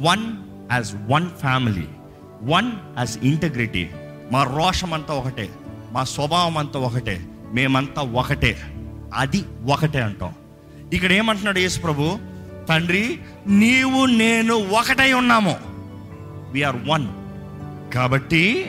one 0.06 0.36
as 0.72 0.92
one 0.94 1.26
family 1.40 1.86
one 2.42 2.72
as 2.98 3.18
integrity 3.18 3.90
మా 4.32 4.44
రోషం 4.44 4.94
అంతా 4.94 5.14
ఒకటే 5.14 5.50
మా 5.92 6.04
స్వభావం 6.04 6.58
అంతా 6.58 6.78
ఒకటే 6.78 7.24
మేమంతా 7.52 8.02
ఒకటే. 8.02 8.58
అది 9.14 9.44
ఒకటే 9.66 10.00
అంటాం. 10.00 10.34
ఇక్కడ 10.92 11.12
ఏమంటున్నాడు 11.12 11.58
యేసు 11.58 11.80
ప్రభు? 11.80 12.18
తండ్రి 12.68 13.20
నీవు 13.46 14.06
నేను 14.06 14.54
ఒకటై 14.54 15.12
ఉన్నాము. 15.12 15.67
వీఆర్ 16.50 16.76
వన్ 16.88 17.06
కాబట్టి 17.94 18.66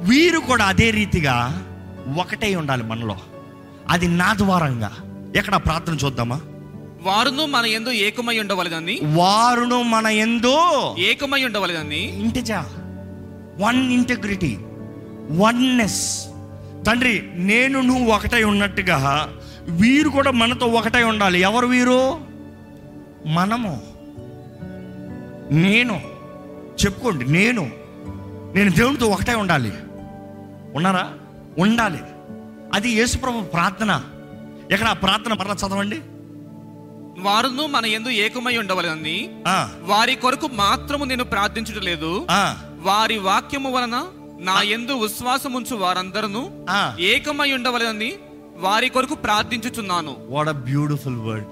వీరు 0.00 0.38
కూడా 0.38 0.64
అదే 0.64 0.90
రీతిగా 0.90 1.66
ఒకటై 2.18 2.54
ఉండాలి 2.54 2.82
మనలో. 2.82 3.16
అది 3.88 4.08
నా 4.08 4.34
ద్వారంగా. 4.34 4.92
ఎక్కడ 5.36 5.56
ప్రార్థన 5.56 5.94
చూద్దామా? 5.94 6.40
వారును 7.02 7.46
మన 7.46 7.66
ఎందు 7.66 7.88
ఏకమై 7.88 8.38
ఉండవలదని 8.38 9.00
వారును 9.04 9.82
మన 9.82 10.06
ఎందో 10.06 10.96
ఏకమై 10.98 11.44
ఉండవలదని 11.44 12.20
ఇంటిజా. 12.20 12.66
One 13.58 13.92
integrity. 13.92 14.58
వన్నెస్. 15.30 16.26
తండ్రి 16.86 17.22
నేను 17.34 17.80
నువ్వు 17.80 18.12
ఒకటై 18.12 18.42
ఉన్నట్టుగా 18.42 19.32
వీరు 19.68 20.08
కూడా 20.08 20.30
మనతో 20.30 20.66
ఒకటై 20.66 21.02
ఉండాలి. 21.02 21.40
ఎవరు 21.40 21.66
వీరు? 21.66 22.20
మనము. 23.26 23.82
నేను. 25.50 26.15
చెప్పుకోండి 26.84 27.32
నేను 27.32 27.70
నేను 28.54 28.70
దేవునితో 28.70 29.06
ఒకటే 29.06 29.34
ఉండాలి. 29.34 29.72
ఉన్నారా? 30.74 31.12
ఉండాలి. 31.58 31.98
అది 32.74 32.90
యేసుప్రభు 32.90 33.40
ప్రార్థన. 33.40 34.02
ఎక్కడ 34.72 34.86
ఆ 34.86 34.92
ప్రార్థన 34.92 35.32
మరలా 35.32 35.54
చదవండి? 35.54 36.00
వారును 37.18 37.66
మన 37.66 37.86
ఎందు 37.86 38.08
ఏకమై 38.08 38.56
ఉండవలదని 38.56 39.30
ఆ, 39.48 39.68
వారి 39.80 40.14
కొరకు 40.14 40.46
మాత్రము 40.46 41.04
నేను 41.04 41.24
ప్రార్థించడం 41.24 41.82
లేదు. 41.82 42.26
వారి 42.82 43.18
వాక్యము 43.18 43.72
వలన 43.72 44.04
నా 44.40 44.62
ఎందు 44.62 44.92
విశ్వాసముంచు 44.92 45.76
వారందరూ. 45.76 46.50
ఏకమై 47.00 47.52
ఉండవలదని 47.52 48.12
వారి 48.56 48.88
కొరకు 48.88 49.14
ప్రార్థించుచున్నాను. 49.14 50.16
వాట్ 50.28 50.48
అ 50.48 50.52
బ్యూటిఫుల్ 50.52 51.16
వర్డ్ 51.16 51.46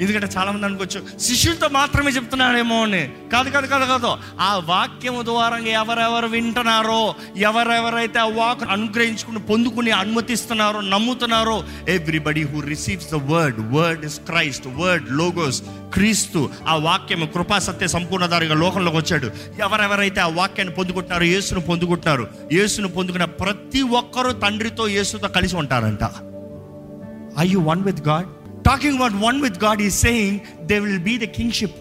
ఎందుకంటే 0.00 0.28
చాలామంది 0.36 0.66
అనుకోవచ్చు 0.66 1.18
శిష్యులతో 1.18 1.68
మాత్రమే 1.68 2.10
చెప్తున్నాడేమో 2.10 2.82
అని. 2.82 3.10
కాదు 3.32 3.50
కాదు 3.50 3.66
కాదు 3.66 3.84
కాదు. 3.84 4.16
ఆ 4.40 4.62
వాక్యము 4.64 5.22
ద్వారా 5.22 5.56
ఎవరెవరు 5.56 6.26
వింటున్నారో 6.26 7.14
ఎవరెవరైతే 7.36 8.18
ఆ 8.18 8.24
వాక్ 8.24 8.70
అనుగ్రహించుకుని 8.70 9.38
పొందుకుని 9.38 9.90
అనుమతిస్తున్నారో 9.90 10.80
నమ్ముతున్నారో 10.80 11.64
everybody 11.88 12.42
who 12.42 12.60
receives 12.60 13.10
the 13.10 13.14
word 13.14 13.74
word 13.74 14.04
is 14.04 14.20
Christ 14.20 14.66
word 14.66 15.10
logos 15.10 15.62
క్రీస్తు 15.94 16.50
ఆ 16.68 16.76
వాక్యము 16.76 17.26
కృపా 17.26 17.58
సత్య 17.58 17.86
సంపూర్ణదారిగా 17.86 18.54
లోకంలోకి 18.54 18.96
వచ్చాడు. 18.96 19.30
ఎవరెవరైతే 19.58 20.20
ఆ 20.20 20.28
వాక్యాన్ని 20.28 20.74
పొందుకుంటున్నారో 20.74 21.24
యేసును 21.24 21.60
పొందుకుంటున్నారు. 21.60 22.28
యేసును 22.52 22.88
పొందుకున్న 22.88 23.24
ప్రతి 23.24 23.82
ఒక్కరూ 23.82 24.32
తండ్రితో 24.32 24.88
యేసుతో 24.88 25.28
కలిసి 25.28 25.56
ఉంటారంట. 25.56 26.04
I 27.38 27.48
you 27.48 27.58
one 27.58 27.84
with 27.84 28.08
God 28.08 28.26
talking 28.66 28.94
about 28.94 29.12
one 29.12 29.42
with 29.42 29.64
God 29.64 29.82
ఈ 29.82 29.90
saying 29.90 30.40
they 30.62 30.78
will 30.78 30.98
be 30.98 31.18
the 31.18 31.20
kingship 31.20 31.76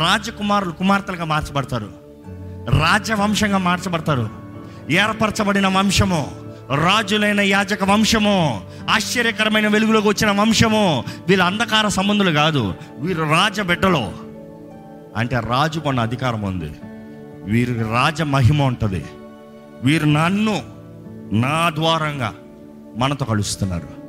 రాజకుమారులు 0.00 0.72
కుమార్తెలుగా 0.72 1.24
మార్చబడతారు. 1.24 1.88
రాజవంశంగా 2.68 3.58
మార్చబడతారు. 3.58 4.30
ఏర్పరచబడిన 4.90 5.66
వంశము 5.66 6.30
రాజులైన 6.84 7.40
యాజక 7.40 7.84
వంశము 7.84 8.64
ఆశ్చర్యకరమైన 8.90 9.68
వెలుగులోకి 9.68 10.08
వచ్చిన 10.08 10.30
వంశము 10.30 11.04
వీళ్ళ 11.28 11.42
అంధకార 11.42 11.88
సంబంధులు 11.88 12.30
కాదు. 12.30 12.74
వీరు 12.98 13.22
రాజ 13.22 13.60
బిడ్డలో 13.60 14.12
అంటే 15.16 15.40
రాజు 15.46 15.80
కొన్న 15.80 16.00
అధికారం 16.00 16.42
ఉంది. 16.42 16.70
వీరికి 17.44 17.80
రాజ 17.80 18.22
మహిమ 18.22 18.62
ఉంటుంది. 18.62 19.04
వీరు 19.84 20.06
నన్ను 20.06 20.62
నా 21.32 21.70
ద్వారంగా 21.74 22.34
మనతో 22.96 23.24
కలుస్తున్నారు. 23.24 24.01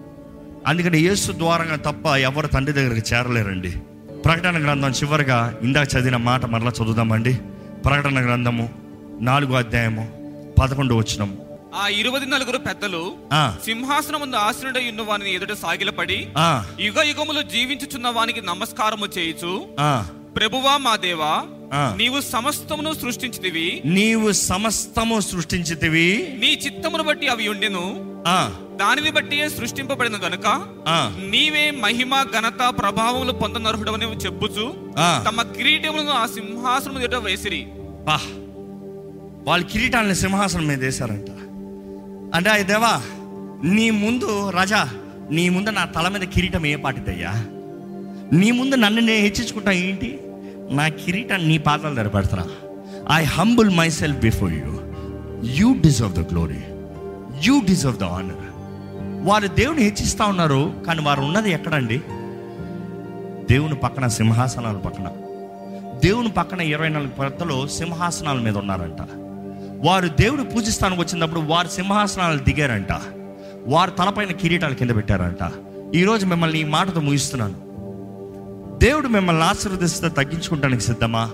అందుకని 0.67 0.99
యేసు 0.99 1.31
ద్వారంగా 1.31 1.75
తప్ప 1.75 2.07
ఎవరు 2.07 2.47
తండ్రి 2.47 2.73
దగ్గరికి 2.75 3.13
చేరలేరండి. 3.13 3.71
ప్రకటన 4.25 4.63
గ్రంథం 4.63 4.89
చివరిగా 4.89 5.57
ఇందాక 5.61 5.87
చదివిన 5.95 6.17
మాట 6.17 6.45
మరలా 6.45 6.71
చదువుదామండి. 6.71 7.33
ప్రకటన 7.85 8.25
గ్రంథము 8.25 8.69
నాలుగో 9.21 9.53
అధ్యాయము 9.53 10.11
పదకొండు 10.61 10.95
వచ్చినము 10.95 11.37
ఆ 11.75 11.87
ఇరవై 11.87 12.19
నలుగురు 12.19 12.57
పెద్దలు 12.57 13.15
సింహాసనం 13.65 14.19
ముందు 14.19 14.35
ఆసనుడై 14.35 14.89
ఉన్న 14.89 15.01
వాని 15.01 15.35
ఎదుట 15.35 15.51
సాగిలపడి 15.51 16.27
ఆ, 16.37 16.65
యుగ 16.79 17.01
యుగములు 17.01 17.41
జీవించుచున్న 17.41 18.07
వానికి 18.07 18.41
నమస్కారము 18.41 19.05
చేయుచు. 19.05 19.65
ప్రభువా 20.35 20.77
మా 20.77 20.95
దేవా. 20.95 21.43
నీవు 21.97 22.21
సమస్తమును 22.21 22.93
సృష్టించితివి. 22.93 23.81
నీవు 23.85 24.31
సమస్తము 24.31 25.19
సృష్టించితివి. 25.19 26.37
నీ 26.39 26.59
చిత్తమును 26.65 27.03
బట్టి 27.03 27.27
అవి 27.27 27.47
ఉండెను. 27.47 28.12
దానిని 28.75 29.11
బట్టి 29.11 29.49
సృష్టింపబడిన 29.49 30.17
గనుక 30.17 30.47
నీవే 31.29 31.71
మహిమ 31.71 32.23
ఘనత 32.23 32.73
ప్రభావములు 32.77 33.31
పొందనర్హుడవని 33.31 34.05
చెప్పుచు 34.05 34.73
ఆ. 34.97 35.23
తమ 35.27 35.41
కిరీటములను 35.41 36.11
ఆ 36.11 36.25
సింహాసనం 36.25 36.99
ఎదుట 36.99 37.15
వేసిరి. 37.15 37.67
బా. 38.03 38.19
వాళ్ళు 39.47 39.65
కిరీటాన్ని 39.67 40.15
సింహాసనం 40.15 40.67
మీద 40.67 40.79
వేశారంట. 40.79 41.29
అంటే 42.35 42.49
అయ్య 42.49 42.63
దేవా 42.63 43.01
నీ 43.63 43.89
ముందు 43.89 44.49
రాజా 44.49 44.89
నీ 45.31 45.49
ముందు 45.49 45.69
నా 45.69 45.85
తల 45.85 46.07
మీద 46.07 46.21
కిరీటం 46.21 46.65
ఏ 46.65 46.75
పాటిదయ్యా? 46.75 47.31
నీ 48.33 48.51
ముందు 48.51 48.75
నన్ను 48.75 49.01
నేను 49.01 49.21
హెచ్చించుకుంటా 49.21 49.71
ఏంటి? 49.71 50.19
నా 50.71 50.87
కిరీటాన్ని 50.87 51.47
నీ 51.47 51.57
దగ్గర 51.57 52.07
పెడతారా? 52.07 52.45
I 53.13 53.23
humble 53.23 53.69
myself 53.89 54.17
before 54.17 54.53
you 54.53 54.79
you 55.43 55.73
deserve 55.73 56.13
the 56.13 56.19
glory 56.19 56.61
you 57.41 57.61
deserve 57.61 57.97
the 57.97 58.03
honour 58.03 58.35
వారు 59.27 59.47
దేవుని 59.47 59.81
హెచ్చిస్తా 59.83 60.25
ఉన్నారు 60.25 60.73
కానీ 60.87 61.01
వారు 61.01 61.21
ఉన్నది 61.21 61.51
ఎక్కడండి? 61.51 61.97
దేవుని 63.49 63.75
పక్కన 63.75 64.07
సింహాసనాల 64.07 64.77
పక్కన. 64.77 65.11
దేవుని 66.03 66.29
పక్కన 66.29 66.61
ఇరవై 66.61 66.89
నాలుగు 66.89 67.09
పెద్దలు 67.09 67.67
సింహాసనాల 67.67 68.37
మీద 68.37 68.57
ఉన్నారంట. 68.57 69.01
వారు 69.87 70.07
దేవుడు 70.07 70.43
పూజిస్తానికి 70.43 71.01
వచ్చినప్పుడు 71.01 71.39
వారు 71.39 71.67
సింహాసనాలు 71.67 72.39
దిగారంట. 72.39 72.91
వారు 73.67 73.91
తలపైన 73.91 74.31
కిరీటాలు 74.31 74.73
కింద 74.73 74.89
పెట్టారంట. 74.89 75.51
ఈరోజు 75.95 76.25
మిమ్మల్ని 76.25 76.59
ఈ 76.59 76.63
మాటతో 76.63 76.99
ముగిస్తున్నాను. 76.99 77.73
దేవుడు 78.79 79.07
మిమ్మల్ని 79.07 79.43
ఆశీర్వదిస్తే 79.43 80.09
తగ్గించుకుంటానికి 80.09 80.83
సిద్ధమా? 80.83 81.31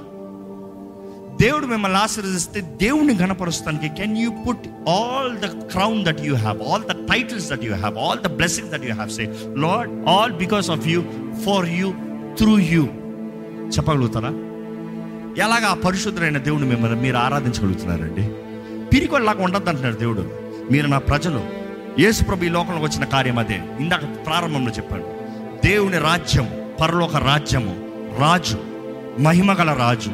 దేవుడు 1.42 1.66
మిమ్మల్ని 1.66 1.98
ఆశీర్వదిస్తే 1.98 2.62
దేవుడిని 2.62 3.18
గణపరుస్తానికి 3.18 3.90
can 3.90 4.18
you 4.18 4.32
put 4.48 4.90
all 4.90 5.38
the 5.38 5.46
crown 5.46 6.06
that 6.06 6.22
you 6.22 6.36
have 6.36 6.62
all 6.62 6.84
the 6.84 6.92
titles 6.92 7.50
that 7.50 7.66
you 7.66 7.76
have 7.76 7.98
all 7.98 8.20
the 8.20 8.28
blessing 8.28 8.70
that 8.70 8.86
you 8.86 8.94
have 8.94 9.10
say 9.10 9.36
lord 9.58 10.10
all 10.10 10.32
because 10.32 10.70
of 10.70 10.88
you 10.88 11.02
for 11.46 11.70
you 11.70 11.94
through 12.38 12.60
you 12.60 12.84
చెప్పగలుగుతారా? 13.70 14.30
ఎలాగ 15.46 15.66
ఆ 15.66 15.74
పరిశుద్ధులైన 15.74 16.38
దేవుని 16.38 16.66
మిమ్మల్ని 16.66 17.02
మీరు 17.02 17.18
ఆరాధించగలుగుతున్నారండి? 17.18 18.30
పిరికొల్లాగా 18.94 19.44
ఉండద్దు 19.44 19.70
అంటున్నాడు 19.70 19.96
దేవుడు. 19.96 20.32
మీరు 20.72 20.88
నా 20.88 21.00
ప్రజలు. 21.00 21.44
యేసుప్రభు 22.00 22.46
ఈ 22.46 22.50
లోకంలోకి 22.50 22.86
వచ్చిన 22.86 23.06
కార్యం 23.06 23.40
అదే. 23.40 23.62
ఇందాక 23.80 24.26
ప్రారంభంలో 24.26 24.72
చెప్పాడు. 24.72 25.04
దేవుని 25.68 25.98
రాజ్యం 25.98 26.50
పరలోక 26.82 27.16
రాజ్యము 27.16 27.76
రాజు 28.20 28.58
మహిమగల 29.20 29.74
రాజు. 29.74 30.12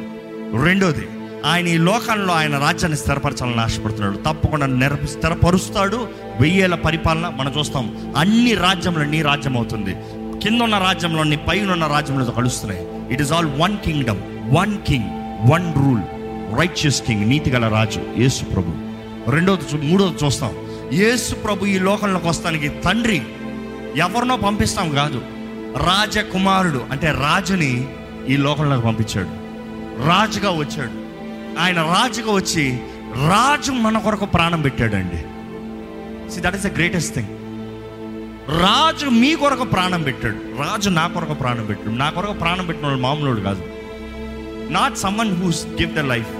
రెండోది 0.64 1.08
ఆయన 1.46 1.66
ఈ 1.66 1.78
లోకంలో 1.78 2.34
ఆయన 2.34 2.58
రాజ్యాన్ని 2.58 2.98
స్థిరపరచాలని 2.98 3.60
ఆశపడుతున్నాడు. 3.60 4.16
తప్పకుండా 4.16 4.66
నెర 4.66 4.94
స్థిరపరుస్తాడు. 4.94 6.08
వెయ్యేల 6.40 6.74
పరిపాలన 6.74 7.32
మనం 7.36 7.52
చూస్తాం. 7.58 8.14
అన్ని 8.16 8.54
రాజ్యంలో 8.54 9.04
నీ 9.04 9.22
రాజ్యం 9.22 9.56
అవుతుంది. 9.56 9.96
కింద 10.42 10.60
ఉన్న 10.60 10.78
రాజ్యంలో 10.78 11.22
నీ 11.22 11.36
పైన 11.36 11.72
ఉన్న 11.72 11.86
రాజ్యంలో 11.86 12.24
కలుస్తున్నాయి. 12.24 12.86
It 13.12 13.22
is 13.22 13.32
all 13.32 13.46
one 13.46 13.76
kingdom 13.78 14.18
one 14.56 14.78
king 14.78 15.04
one 15.50 15.74
rule 15.74 16.00
righteous 16.58 17.02
king 17.02 17.28
నీతి 17.28 17.50
గల 17.50 17.68
రాజు 17.68 18.00
యేసు 18.18 18.44
ప్రభు. 18.44 18.72
రెండోది 19.30 19.86
మూడోది 19.86 20.24
చూస్తాం. 20.24 20.50
యేసు 20.92 21.34
ప్రభు 21.34 21.66
ఈ 21.66 21.78
లోకంలోకి 21.78 22.28
వస్తానికి 22.28 22.68
తండ్రి 22.68 23.22
ఎవరినో 23.96 24.36
పంపిస్తాం 24.36 24.90
కాదు. 24.90 25.20
రాజకుమారుడు 25.76 26.84
అంటే 26.90 27.10
రాజుని 27.10 27.88
ఈ 28.28 28.36
లోకంలోకి 28.36 28.86
పంపించాడు. 28.86 29.28
రాజుగా 30.08 30.50
వచ్చాడు. 30.50 31.05
ఆయన 31.58 31.82
రాజుగా 31.82 32.32
వచ్చి 32.32 32.80
రాజు 33.28 33.72
మన 33.72 33.98
కొరకు 33.98 34.24
ప్రాణం 34.24 34.62
పెట్టాడండి. 34.62 35.20
See 36.32 36.40
that 36.40 36.56
is 36.56 36.66
the 36.66 36.74
greatest 36.74 37.14
thing 37.14 37.28
రాజు 38.62 39.06
మీ 39.06 39.34
కొరకు 39.34 39.64
ప్రాణం 39.64 40.02
పెట్టాడు. 40.02 40.34
రాజు 40.34 40.90
నా 40.90 41.06
కొరకు 41.06 41.34
ప్రాణం 41.34 41.66
పెట్టాడు. 41.66 41.96
నా 41.96 42.10
కొరకు 42.10 42.32
ప్రాణం 42.32 42.66
పెట్టిన 42.66 42.86
వాళ్ళు 42.86 43.02
మామూలు 43.02 43.40
కాదు. 43.40 43.62
Not 44.72 44.98
someone 44.98 45.42
who's 45.42 45.66
give 45.66 45.94
the 45.94 45.98
life 45.98 46.32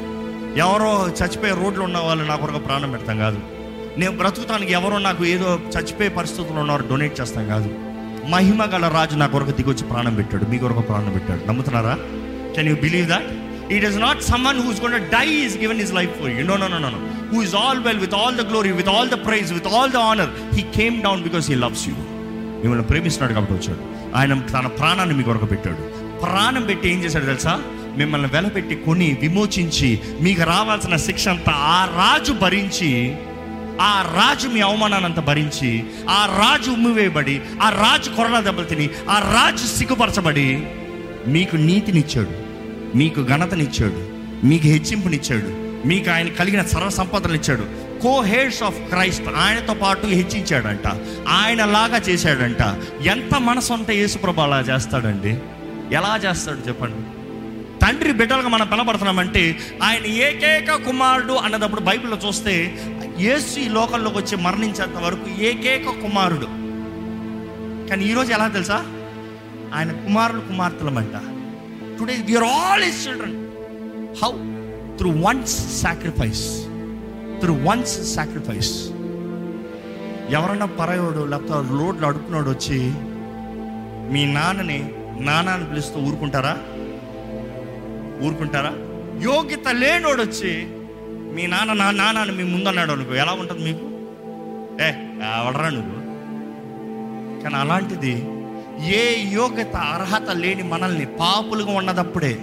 ఎవరో 0.59 1.09
చచ్చిపోయే 1.09 1.53
రోడ్లు 1.53 1.83
ఉన్న 1.83 1.99
వాళ్ళు 1.99 2.25
నా 2.25 2.37
కొరకు 2.37 2.59
ప్రాణం 2.59 2.91
పెడతాం 2.91 3.19
కాదు. 3.19 3.39
నేను 3.99 4.17
బ్రతుకుతానికి 4.17 4.73
ఎవరో 4.73 4.99
నాకు 4.99 5.25
ఏదో 5.25 5.61
చచ్చిపోయే 5.79 6.09
పరిస్థితుల్లో 6.09 6.61
ఉన్నవారు 6.61 6.87
డొనేట్ 6.91 7.21
చేస్తాం 7.21 7.47
కాదు. 7.49 7.75
మహిమ 8.29 8.65
గల 8.65 8.89
రాజు 8.89 9.17
నా 9.17 9.27
కొరకు 9.27 9.51
దిగొచ్చి 9.51 9.83
ప్రాణం 9.83 10.15
పెట్టాడు. 10.15 10.45
మీ 10.45 10.59
కొరకు 10.59 10.81
ప్రాణం 10.81 11.13
పెట్టాడు. 11.13 11.49
నమ్ముతున్నారా? 11.49 11.99
Can 12.55 12.69
you 12.69 12.77
believe 12.77 13.09
that 13.09 13.27
it 13.71 13.85
is 13.85 13.99
not 13.99 14.23
someone 14.23 14.61
who's 14.61 14.81
gone 14.81 14.93
die 14.93 15.27
is 15.29 15.59
given 15.59 15.79
his 15.79 15.93
life 15.93 16.11
for 16.21 16.31
you 16.31 16.45
no 16.45 16.57
no 16.57 16.69
no 16.69 16.79
no 16.79 17.01
who 17.33 17.43
is 17.43 17.55
all 17.55 17.81
well 17.81 17.99
with 17.99 18.15
all 18.15 18.37
the 18.37 18.41
glory 18.41 18.71
with 18.71 18.89
all 18.89 19.09
the 19.09 19.15
praise 19.15 19.53
with 19.53 19.67
all 19.67 19.91
the 19.91 19.97
honour 19.97 20.31
he 20.55 20.63
came 20.63 21.03
down 21.03 21.23
because 21.23 21.51
he 21.51 21.55
loves 21.55 21.89
you 21.89 21.95
మిమ్మల్ని 22.63 22.85
ప్రేమిస్తున్నాడు 22.85 23.35
కాబట్టి 23.35 23.55
వచ్చాడు. 23.55 23.83
ఆయన 24.17 24.35
తన 24.35 24.67
ప్రాణాన్ని 24.67 25.15
మీ 25.15 25.23
కొరకు 25.23 25.47
పెట్టాడు. 25.47 25.83
ప్రాణం 26.23 26.63
పెట్టి 26.63 26.89
ఏం 26.89 27.05
చేశాడు 27.05 27.25
తెలుసా? 27.25 27.59
మిమ్మల్ని 27.97 28.29
వెలపెట్టి 28.29 28.77
కొని 28.77 29.17
విమోచించి 29.21 30.01
మీకు 30.21 30.43
రావాల్సిన 30.43 30.97
శిక్ష 30.97 31.29
అంతా 31.29 31.53
ఆ 31.53 31.85
రాజు 31.85 32.33
భరించి 32.33 33.15
ఆ 33.81 34.03
రాజు 34.03 34.49
మీ 34.49 34.61
అవమానాన్ని 34.61 35.07
అంతా 35.07 35.21
భరించి 35.21 35.85
ఆ 36.09 36.27
రాజు 36.27 36.71
ఉమ్మివేయబడి 36.71 37.41
ఆ 37.63 37.71
రాజు 37.71 38.11
కొరడా 38.11 38.41
దెబ్బలు 38.41 38.65
తిని 38.65 38.91
ఆ 39.11 39.19
రాజు 39.19 39.67
సిగ్గుపరచబడి 39.67 40.63
మీకు 41.27 41.57
నీతినిచ్చాడు 41.57 42.46
మీకు 42.95 43.27
ఘనతనిచ్చాడు 43.27 44.17
మీకు 44.47 44.67
హెచ్చింపునిచ్చాడు 44.67 45.67
మీకు 45.89 46.11
ఆయన 46.11 46.29
కలిగిన 46.29 46.63
సర్వ 46.63 46.89
సంపదలు 46.89 47.35
ఇచ్చాడు 47.35 47.87
కో 48.01 48.21
హేడ్స్ 48.21 48.63
ఆఫ్ 48.63 48.79
క్రైస్ట్ 48.79 49.29
ఆయనతో 49.29 49.75
పాటు 49.75 50.07
హెచ్చించాడంట 50.07 50.87
ఆయన 51.29 51.65
లాగా 51.65 51.97
చేశాడంట. 51.97 52.63
ఎంత 53.07 53.35
మనసు 53.35 53.73
ఉంటే 53.73 53.97
యేసుప్రభు 53.97 54.41
అలా 54.41 54.61
చేస్తాడండి? 54.61 55.39
ఎలా 55.95 56.21
చేస్తాడు 56.27 56.69
చెప్పండి? 56.69 56.97
తండ్రి 57.79 58.13
బిడ్డలుగా 58.13 58.49
మనం 58.49 58.67
పిలబడుతున్నామంటే 58.67 59.59
ఆయన 59.83 60.07
ఏకైక 60.07 60.75
కుమారుడు 60.75 61.33
అన్నదప్పుడు 61.33 61.81
బైబిల్లో 61.81 62.19
చూస్తే 62.29 62.79
యేసు 63.21 63.61
ఈ 63.61 63.69
లోకంలోకి 63.69 64.19
వచ్చి 64.19 64.37
మరణించేంత 64.37 64.97
వరకు 64.97 65.43
ఏకైక 65.43 65.85
కుమారుడు. 65.85 66.47
కానీ 67.89 68.05
ఈరోజు 68.05 68.33
ఎలా 68.33 68.49
తెలుసా? 68.49 68.85
ఆయన 69.75 69.93
కుమారులు 69.93 70.41
కుమార్తెలమంట. 70.41 71.36
Today 71.99 72.17
we are 72.29 72.45
all 72.57 72.85
is 72.85 73.07
children 73.07 73.37
how 74.23 74.31
through 74.99 75.11
one's 75.23 75.57
sacrifice 75.83 76.45
through 77.41 77.55
one's 77.65 78.15
sacrifice 78.15 78.75
ఎవరన్నా 80.31 80.67
పరయోడు 80.79 81.25
లేకపోతే 81.25 81.75
లోడ్లు 81.77 82.07
అడుపునోడు 82.07 82.51
వచ్చి 82.51 82.79
మీ 84.13 84.25
నాన్నని 84.33 84.79
నాన్నని 85.21 85.65
పిలుస్తూ 85.65 85.99
ఊరుకుంటారా? 85.99 86.55
ఊరుకుంటారా? 88.23 88.73
యోగ్యత 89.21 89.69
లేనోడు 89.75 90.23
వచ్చి 90.23 90.53
మీ 91.35 91.47
నాన్న 91.47 91.73
నా 91.73 91.91
నాన్నని 91.91 92.33
మీ 92.33 92.45
ముందన్నాడు 92.53 92.93
అనుకో 92.93 93.15
ఎలా 93.15 93.33
ఉంటుంది 93.33 93.63
మీకు? 93.65 93.87
ఏ 94.81 94.89
ఎవడరా 95.39 95.69
నువ్వు? 95.69 95.97
కానీ 97.43 97.55
అలాంటిది 97.55 98.15
ఏ 98.85 99.31
యోగ్యత 99.33 99.77
అర్హత 99.77 100.31
లేని 100.31 100.63
మనల్ని 100.63 101.07
పాపులుగా 101.07 101.73
ఉన్నదప్పుడే 101.73 102.39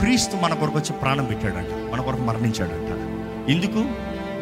క్రీస్తు 0.00 0.36
మన 0.36 0.54
కొరకు 0.54 0.78
వచ్చి 0.78 0.92
ప్రాణం 0.92 1.24
పెట్టాడంట 1.24 1.92
మన 1.92 2.00
కొరకు 2.00 2.22
మరణించాడంట. 2.22 2.90
ఎందుకు? 3.50 3.84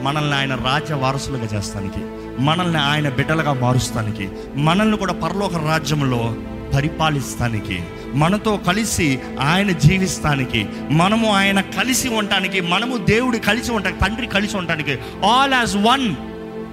మనల్ని 0.02 0.37
ఆయన 0.37 0.54
రాజ్య 0.54 0.94
వారసులుగా 0.94 1.44
చేస్తానికి 1.44 2.00
మనల్ని 2.38 2.78
ఆయన 2.78 3.08
బిడ్డలుగా 3.08 3.52
మారుస్తానికి 3.52 4.28
మనల్ని 4.54 4.96
కూడా 4.96 5.12
పరలోక 5.12 5.56
రాజ్యంలో 5.56 6.37
పరిపాలిస్తానికి 6.74 7.82
మనతో 8.14 8.56
కలిసి 8.56 9.18
ఆయన 9.40 9.70
జీవిస్తానికి 9.70 10.66
మనము 10.90 11.32
ఆయన 11.32 11.60
కలిసి 11.60 12.08
ఉండటానికి 12.08 12.60
మనము 12.60 12.96
దేవుడు 12.96 13.37
కలిసి 13.38 13.72
ఉండటానికి 13.72 14.04
తండ్రి 14.04 14.26
కలిసి 14.26 14.56
ఉండటానికి 14.56 14.98
all 15.24 15.52
as 15.52 15.76
one 15.76 16.14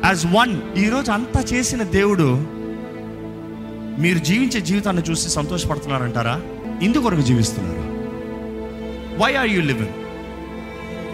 as 0.06 0.26
one 0.26 0.78
ఈరోజు 0.78 1.12
అంతా 1.12 1.42
చేసిన 1.42 1.84
దేవుడు 1.84 2.61
మీరు 4.00 4.20
జీవించే 4.20 4.62
జీవితాన్ని 4.62 5.04
చూసి 5.04 5.30
సంతోషపడుతున్నారంటారా? 5.30 6.42
ఇందుకొరకు 6.82 7.22
జీవిస్తున్నారు. 7.22 7.82
Why 9.24 9.36
are 9.36 9.50
you 9.50 9.62
living 9.62 9.94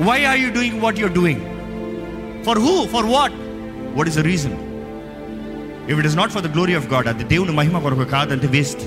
why 0.07 0.23
are 0.23 0.39
you 0.39 0.51
doing 0.51 0.81
what 0.81 0.99
you're 0.99 1.11
doing 1.11 1.41
for 2.43 2.59
who 2.59 2.85
for 2.85 3.05
what 3.05 3.33
what 3.97 4.07
is 4.07 4.17
the 4.17 4.19
reason 4.19 4.53
if 5.91 5.97
it 5.97 6.07
is 6.07 6.15
not 6.15 6.31
for 6.31 6.43
the 6.43 6.53
glory 6.53 6.73
of 6.73 6.93
God 6.93 7.07
అది 7.07 7.23
దేవుని 7.23 7.51
మహిమ 7.51 7.79
కొరకు 7.79 8.03
కాదంటే 8.03 8.47
వేస్ట్ 8.47 8.81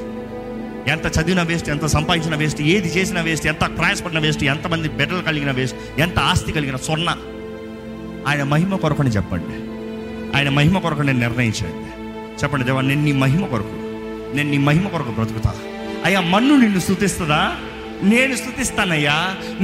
ఎంత 0.88 1.06
చదివిన 1.06 1.42
వేస్ట్ 1.42 1.68
ఎంత 1.68 1.86
సంపాదించిన 1.86 2.34
వేస్ట్ 2.34 2.62
ఏది 2.62 2.98
చేసిన 2.98 3.20
వేస్ట్ 3.20 3.46
ఎంత 3.46 3.60
ప్రయాసపడిన 3.60 4.18
వేస్ట్ 4.18 4.44
ఎంతమంది 4.44 4.88
బిడ్డలు 4.88 5.22
కలిగిన 5.22 5.50
వేస్ట్ 5.50 6.00
ఎంత 6.00 6.18
ఆస్తి 6.18 6.52
కలిగిన 6.52 6.76
సొన్న. 6.76 7.16
ఆయన 8.28 8.42
మహిమ 8.42 8.76
కొరకని 8.76 9.10
చెప్పండి. 9.10 9.54
ఆయన 10.36 10.48
మహిమ 10.48 10.78
కొరకు 10.78 11.02
నేను 11.02 11.18
నిర్ణయించండి. 11.18 11.89
చెప్పండి 12.42 12.64
దేవా 12.68 12.80
నేను 12.80 13.02
నీ 13.08 13.12
మహిమ 13.24 13.44
కొరకు 13.46 13.76
నేను 14.36 14.48
నీ 14.50 14.58
మహిమ 14.68 14.86
కొరకు 14.88 15.10
బ్రతుకుతా. 15.10 15.52
అయ్యా 16.04 16.20
మన్ను 16.20 16.54
నిన్ను 16.56 16.80
స్థుతిస్తుందా? 16.80 17.42
నేను 18.02 18.36
స్థుతిస్తానయ్యా 18.36 19.16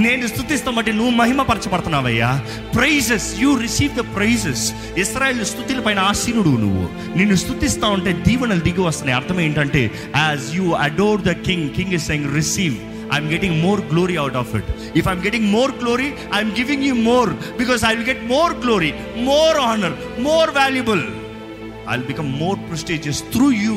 నేను 0.04 0.26
స్థుతిస్తాం 0.26 0.74
బట్టి 0.74 0.92
నువ్వు 0.92 1.12
మహిమపరచబడుతున్నావయ్యా. 1.20 2.30
Praises 2.74 3.28
you 3.42 3.50
receive 3.56 3.94
the 4.00 4.02
praises 4.16 4.64
Israel 5.04 5.44
స్థుతుల 5.44 5.80
పైన 5.86 5.98
ఆసీనుడు 5.98 6.52
నువ్వు. 6.64 6.84
నిన్ను 7.18 7.36
స్థుతిస్తా 7.44 7.88
ఉంటే 7.88 8.12
దీవెనలు 8.26 8.60
దిగి 8.60 8.80
వస్తున్నాయి. 8.80 9.16
అర్థం 9.20 9.40
ఏంటంటే 9.46 9.82
as 10.16 10.56
you 10.56 10.66
adore 10.86 11.22
the 11.30 11.34
king 11.48 11.70
king 11.78 11.96
is 11.98 12.06
saying 12.10 12.28
receive 12.34 12.76
I'm 13.14 13.30
getting 13.34 13.58
more 13.62 13.80
glory 13.92 14.16
out 14.22 14.36
of 14.42 14.52
it 14.60 14.70
if 14.98 15.08
I'm 15.08 15.24
getting 15.28 15.48
more 15.56 15.72
glory 15.82 16.08
I'm 16.38 16.52
giving 16.60 16.84
you 16.90 16.94
more 17.10 17.30
because 17.62 17.84
I 17.90 17.94
will 17.96 18.08
get 18.12 18.24
more 18.34 18.54
glory 18.64 18.92
more 19.30 19.58
honour 19.72 19.96
more 20.28 20.50
valuable 20.50 21.04
I 21.90 21.96
become 21.96 22.40
more 22.40 22.58
prestigious 22.58 23.22
through 23.22 23.50
you 23.50 23.74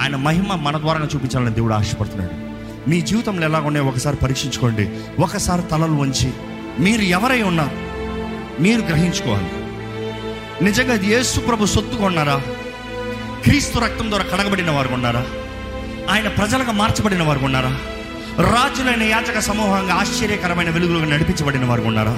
ఆయన 0.00 0.16
మహిమ 0.16 0.54
మన 0.54 0.78
ద్వారా 0.78 1.08
చూపించాలని 1.14 1.54
దేవుడు 1.54 1.74
ఆశపడుతున్నాడు. 1.74 2.46
మీ 2.90 3.00
జీవితంలో 3.00 3.46
ఎలా 3.46 3.58
ఉన్నాయో 3.58 3.86
ఒకసారి 3.86 4.16
పరీక్షించుకోండి. 4.16 4.90
ఒకసారి 5.18 5.62
తలలు 5.62 5.92
వంచి 5.92 6.32
మీరు 6.80 7.02
ఎవరై 7.02 7.42
ఉన్నారు 7.42 7.70
మీరు 8.62 8.80
గ్రహించుకోవాలి. 8.80 9.48
నిజంగా 10.64 10.94
ఇది 10.94 11.06
యేసు 11.06 11.40
ప్రభు 11.40 11.66
సొత్తుగా 11.66 12.42
క్రీస్తు 13.42 13.78
రక్తం 13.78 14.10
ద్వారా 14.10 14.24
కడగబడిన 14.24 14.70
వారు 14.70 14.94
ఉన్నారా? 14.94 15.26
ఆయన 16.10 16.28
ప్రజలుగా 16.28 16.72
మార్చబడిన 16.72 17.22
వారు 17.22 17.38
ఉన్నారా? 17.38 17.78
రాజులైన 18.42 19.02
యాచక 19.02 19.38
సమూహంగా 19.38 19.94
ఆశ్చర్యకరమైన 19.94 20.70
వెలుగులుగా 20.70 21.06
నడిపించబడిన 21.06 21.64
వారు 21.64 21.82
ఉన్నారా? 21.82 22.12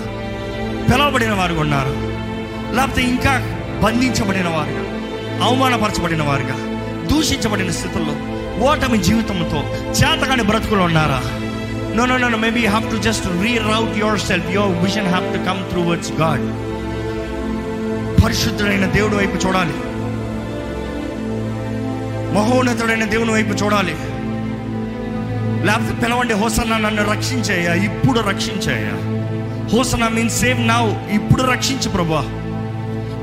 పిలవబడిన 0.93 1.33
వారు 1.33 1.55
ఉన్నారా? 1.55 1.91
లేకపోతే 2.75 3.03
ఇంకా 3.03 3.55
బంధించబడిన 3.85 4.49
వారుగా 4.49 4.98
అవమానపరచబడిన 5.43 6.23
వారుగా 6.23 6.57
దూషించబడిన 7.07 7.71
స్థితుల్లో 7.71 8.15
ఓటమి 8.65 8.99
జీవితంతో 8.99 9.77
చేతకాని 9.91 10.43
బ్రతుకులు 10.43 10.81
ఉన్నారా? 10.81 11.23
No 11.97 12.07
no 12.07 12.29
no 12.29 12.39
maybe 12.39 12.67
have 12.67 12.91
to 12.91 12.97
just 12.97 13.27
reroute 13.27 13.99
yourself 14.21 14.51
your 14.51 14.85
vision 14.85 15.07
have 15.07 15.39
to 15.39 15.45
come 15.45 15.71
through 15.71 15.83
words 15.83 16.13
God 16.13 16.69
పరిశుద్ధుడైన 18.25 18.87
దేవుడి 18.87 19.15
వైపు 19.15 19.47
చూడాలి. 19.47 19.75
మహోన్నతుడైన 22.35 23.05
దేవుని 23.05 23.33
వైపు 23.33 23.49
చూడాలి. 23.49 23.95
లేకపోతే 25.67 26.05
పిలవండి 26.05 26.35
హోసన్న 26.35 26.77
నన్ను 26.77 27.11
రక్షించాయా 27.11 27.75
ఇప్పుడు 27.75 28.21
రక్షించాయా 28.21 28.95
హోసన్న 29.77 30.09
మీన్ 30.09 30.31
సేమ్ 30.31 30.69
నావ్ 30.69 31.15
ఇప్పుడు 31.15 31.43
రక్షించు 31.43 31.89
ప్రభా. 31.91 32.21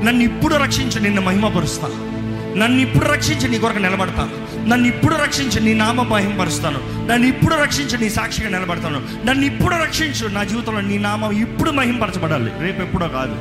నన్ను 0.04 0.22
ఇప్పుడు 0.22 0.54
రక్షించు 0.54 1.00
నిన్ను 1.00 1.22
మహిమపరుస్తా. 1.22 1.88
నన్ను 2.56 2.80
ఇప్పుడు 2.80 3.04
రక్షించి 3.04 3.48
నీ 3.48 3.58
కొరకు 3.58 3.78
నిలబడతాను. 3.78 4.46
నన్ను 4.68 4.86
ఇప్పుడు 4.86 5.14
రక్షించి 5.14 5.60
నీ 5.60 5.74
నామ 5.74 6.02
మహిమపరుస్తాను 6.02 7.06
నన్ను 7.06 7.26
ఇప్పుడు 7.26 7.54
రక్షించి 7.54 7.98
నీ 7.98 8.10
సాక్షిగా 8.10 8.48
నిలబడతాను. 8.48 9.26
నన్ను 9.26 9.44
ఇప్పుడు 9.44 9.74
రక్షించు 9.74 10.28
నా 10.28 10.44
జీవితంలో 10.44 10.80
నీ 10.80 10.98
నామం 10.98 11.32
ఇప్పుడు 11.32 11.70
మహింపరచబడాలి. 11.70 12.52
రేపు 12.60 12.82
ఎప్పుడో 12.82 13.08
కాదు. 13.08 13.36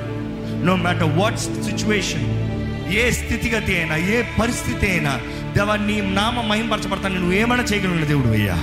నో 0.66 0.76
మ్యాటర్ 0.76 1.18
వాట్ 1.18 1.40
సిచ్యువేషన్ 1.40 2.46
ఏ 2.94 3.12
స్థితిగతి 3.12 3.78
అయినా 3.78 3.96
ఏ 3.96 4.22
పరిస్థితి 4.42 4.90
అయినా 4.92 5.20
దేవా 5.58 5.76
నీ 5.76 6.02
నామ 6.02 6.42
మహింపరచబడతాను. 6.42 7.16
నువ్వు 7.16 7.34
ఏమైనా 7.34 7.64
చేయగలను 7.64 8.06
దేవుడు 8.06 8.28
అయ్యా. 8.28 8.56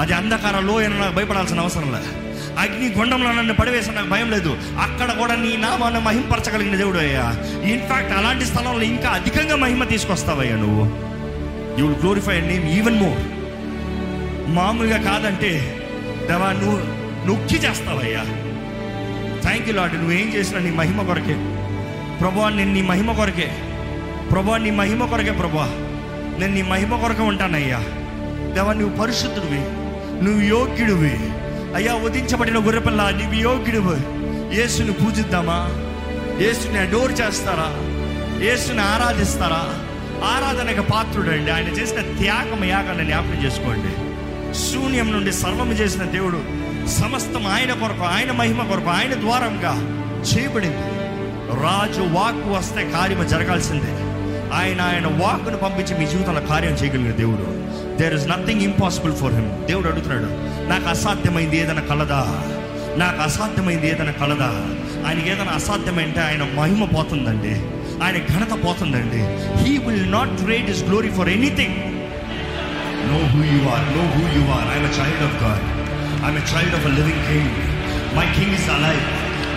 అది 0.00 0.12
అంధకారంలో 0.12 0.76
అయినా 0.76 0.96
నాకు 0.96 1.14
భయపడాల్సిన 1.14 1.60
అవసరం 1.60 1.92
లే 1.92 2.23
అగ్ని 2.58 2.92
గుండంలో 2.92 3.32
నన్ను 3.32 3.54
పడివేసిన 3.54 3.92
నాకు 3.92 4.08
భయం 4.08 4.30
లేదు. 4.30 4.56
అక్కడ 4.80 5.12
కూడా 5.12 5.34
నీ 5.34 5.56
నామాన్ని 5.56 6.00
మహింపరచగలిగిన 6.00 6.76
దేవుడు 6.76 6.98
అయ్యా. 6.98 7.34
ఇన్ఫాక్ట్ 7.62 8.12
అలాంటి 8.12 8.44
స్థలంలో 8.44 8.82
ఇంకా 8.82 9.08
అధికంగా 9.08 9.56
మహిమ 9.56 9.84
తీసుకొస్తావయ్యా 9.84 10.56
నువ్వు. 10.56 10.84
You 11.80 11.86
will 11.86 12.00
glorify 12.00 12.40
name 12.40 12.64
even 12.64 12.98
more 12.98 13.18
మామూలుగా 14.54 14.96
కాదంటే 15.02 15.80
దేవా 16.28 16.52
నువ్వు 16.52 17.04
నొక్కి 17.26 17.54
చేస్తావయ్యా. 17.54 18.24
థ్యాంక్ 19.40 19.68
యూ 19.68 19.74
లాడ్ 19.74 19.94
నువ్వేం 19.94 20.32
చేసినా 20.34 20.60
నీ 20.60 20.70
మహిమ 20.70 21.02
కొరకే. 21.02 21.34
ప్రభా 22.20 22.48
నేను 22.48 22.72
నీ 22.72 22.82
మహిమ 22.82 23.12
కొరకే. 23.12 23.56
ప్రభా 24.30 24.56
నీ 24.56 24.70
మహిమ 24.70 25.06
కొరకే 25.06 25.30
ప్రభా 25.30 25.66
నేను 26.38 26.54
నీ 26.54 26.62
మహిమ 26.62 26.96
కొరకే 26.96 27.22
ఉంటానయ్యా. 27.22 27.78
దేవా 28.54 28.72
నువ్వు 28.72 28.96
పరిశుద్ధుడివి. 28.96 29.60
నువ్వు 30.24 30.40
యోగ్యుడివి. 30.40 31.33
అయ్యా 31.74 31.94
ఉదించబడిన 31.94 32.58
గుర్రపిల్ల 32.58 33.10
నీవు 33.10 33.34
యోగ్యుడు 33.34 34.14
యేసుని 34.60 34.92
పూజిద్దామా? 34.92 35.58
యేసుని 36.42 36.78
అడోర్ 36.78 37.12
చేస్తారా? 37.12 37.68
యేసుని 38.44 38.80
ఆరాధిస్తారా? 38.80 39.62
ఆరాధనకు 40.24 40.90
పాత్రుడండి. 40.90 41.50
ఆయన 41.50 41.64
చేసిన 41.64 42.00
త్యాగం 42.00 42.64
యాగాన్ని 42.64 43.04
జ్ఞాపకం 43.04 43.44
చేసుకోండి. 43.44 43.92
శూన్యం 44.54 45.12
నుండి 45.12 45.32
సర్వము 45.32 45.72
చేసిన 45.72 46.02
దేవుడు 46.02 46.42
సమస్తం 46.88 47.46
ఆయన 47.46 47.72
కొరకు 47.72 48.04
ఆయన 48.04 48.32
మహిమ 48.32 48.62
కొరకు 48.62 48.88
ఆయన 48.88 49.14
ద్వారంగా 49.14 49.74
చేయబడింది. 50.20 50.94
రాజు 51.62 52.00
వాక్కు 52.00 52.50
వస్తే 52.50 52.90
కార్యము 52.90 53.24
జరగాల్సిందే. 53.24 53.92
ఆయన 54.54 54.80
ఆయన 54.80 55.06
వాక్కును 55.06 55.56
పంపించి 55.56 55.98
మీ 55.98 56.06
జీవితంలో 56.06 56.40
కార్యం 56.40 56.72
చేయగలిగిన 56.72 57.12
దేవుడు. 57.12 57.64
There 57.96 58.14
is 58.14 58.28
nothing 58.28 58.60
impossible 58.60 59.12
for 59.12 59.34
him 59.34 59.66
దేవుడు 59.66 59.88
అడుగుతున్నాడు 59.88 60.53
నాకు 60.70 60.88
అసాధ్యమైంది 60.88 61.56
ఏదైనా 61.62 61.82
కలదా? 61.90 62.20
నాకు 63.02 63.20
అసాధ్యమైంది 63.22 63.86
ఏదైనా 63.92 64.12
కలదా? 64.12 64.50
ఆయనకి 65.06 65.28
ఏదైనా 65.30 65.52
అసాధ్యమైంటే 65.52 66.20
ఆయన 66.20 66.42
మహిమ 66.58 66.84
పోతుందండి. 66.84 67.54
ఆయన 68.04 68.16
ఘనత 68.32 68.52
పోతుందండి. 68.64 69.22
He 69.62 69.72
will 69.86 70.12
not 70.12 70.48
rate 70.50 70.70
is 70.70 70.82
glory 70.84 71.10
for 71.10 71.28
anything 71.28 71.76
know 73.10 73.18
who 73.32 73.40
you 73.52 73.60
are 73.74 73.86
know 73.96 74.04
who 74.14 74.22
you 74.36 74.44
are 74.56 74.68
I'm 74.74 74.92
child 74.98 75.24
of 75.28 75.36
God 75.44 75.64
I'm 76.26 76.40
child 76.52 76.76
of 76.78 76.86
a 76.86 76.92
living 76.98 77.22
king 77.30 77.52
my 78.18 78.26
king 78.38 78.54
is 78.60 78.68
alive 78.76 79.02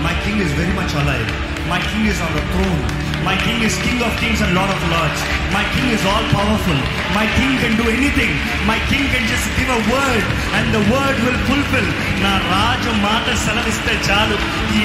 my 0.05 0.13
king 0.25 0.41
is 0.45 0.53
very 0.59 0.73
much 0.81 0.95
alive 1.03 1.27
my 1.71 1.79
king 1.91 2.09
is 2.13 2.21
on 2.27 2.35
throne 2.53 2.83
My 3.27 3.35
king 3.37 3.59
is 3.61 3.75
king 3.83 3.99
of 4.01 4.11
kings 4.19 4.39
and 4.39 4.55
lord 4.55 4.71
of 4.71 4.81
lords. 4.87 5.19
My 5.51 5.63
king 5.73 5.87
is 5.91 6.03
all 6.07 6.25
powerful. 6.31 6.77
My 7.11 7.25
king 7.35 7.51
can 7.59 7.73
do 7.75 7.85
anything. 7.89 8.31
My 8.63 8.79
king 8.87 9.03
can 9.13 9.23
just 9.27 9.47
give 9.57 9.67
a 9.69 9.81
word 9.91 10.23
and 10.57 10.65
the 10.71 10.83
word 10.93 11.17
will 11.25 11.39
fulfill. 11.49 11.87
నా 12.23 12.31
రాజు 12.51 12.91
మాట 13.03 13.25
సెలవిస్తే 13.41 13.93
చాలు 14.07 14.35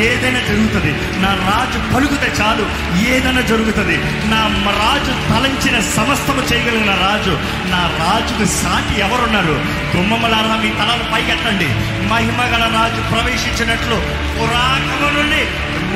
ఏదైనా 0.09 0.41
జరుగుతుంది 0.49 0.93
నా 1.23 1.31
రాజు 1.47 1.79
పలుకుతే 1.93 2.29
చాలు 2.39 2.65
ఏదైనా 3.13 3.43
జరుగుతుంది 3.51 3.97
నా 4.33 4.41
రాజు 4.81 5.13
తలంచిన 5.31 5.77
సమస్తము 5.95 6.43
చేయగలిగిన 6.51 6.95
రాజు 7.05 7.35
నా 7.73 7.83
రాజుకు 8.03 8.47
సాటి 8.59 8.95
ఎవరున్నారు 9.07 9.57
గుమ్మములారా 9.95 10.57
మీ 10.65 10.73
తలలు 10.81 11.07
పైకెత్తండి 11.15 11.71
మహిమ 12.13 12.41
గల 12.53 12.65
రాజు 12.77 13.01
ప్రవేశించినట్లు 13.13 13.99
పురాకము 14.37 15.11
నుండి 15.19 15.43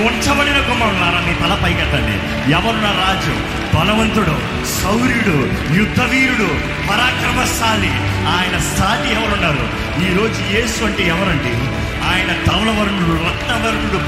ఉంచబడిన 0.05 0.59
కుమారులారా 0.61 1.21
మీ 1.27 1.35
తల 1.35 1.55
పైకెత్తండి 1.65 2.17
ఎవరున్న 2.53 2.89
రాజు 3.01 3.35
బలవంతుడు 3.77 4.37
శౌర్యుడు 4.77 5.37
యుద్ధవీరుడు 5.79 6.49
పరాక్రమశాలి. 6.91 7.93
ఆయన 8.37 8.57
సాటి 8.59 9.09
ఎవరున్నారు? 9.13 9.65
ఈరోజు 10.11 10.57
యేసు 10.57 10.85
అంటే 10.85 11.05
ఎవరండి? 11.07 11.55
ఆయన 12.07 12.33
ధవలవర్ణుడు 12.47 13.17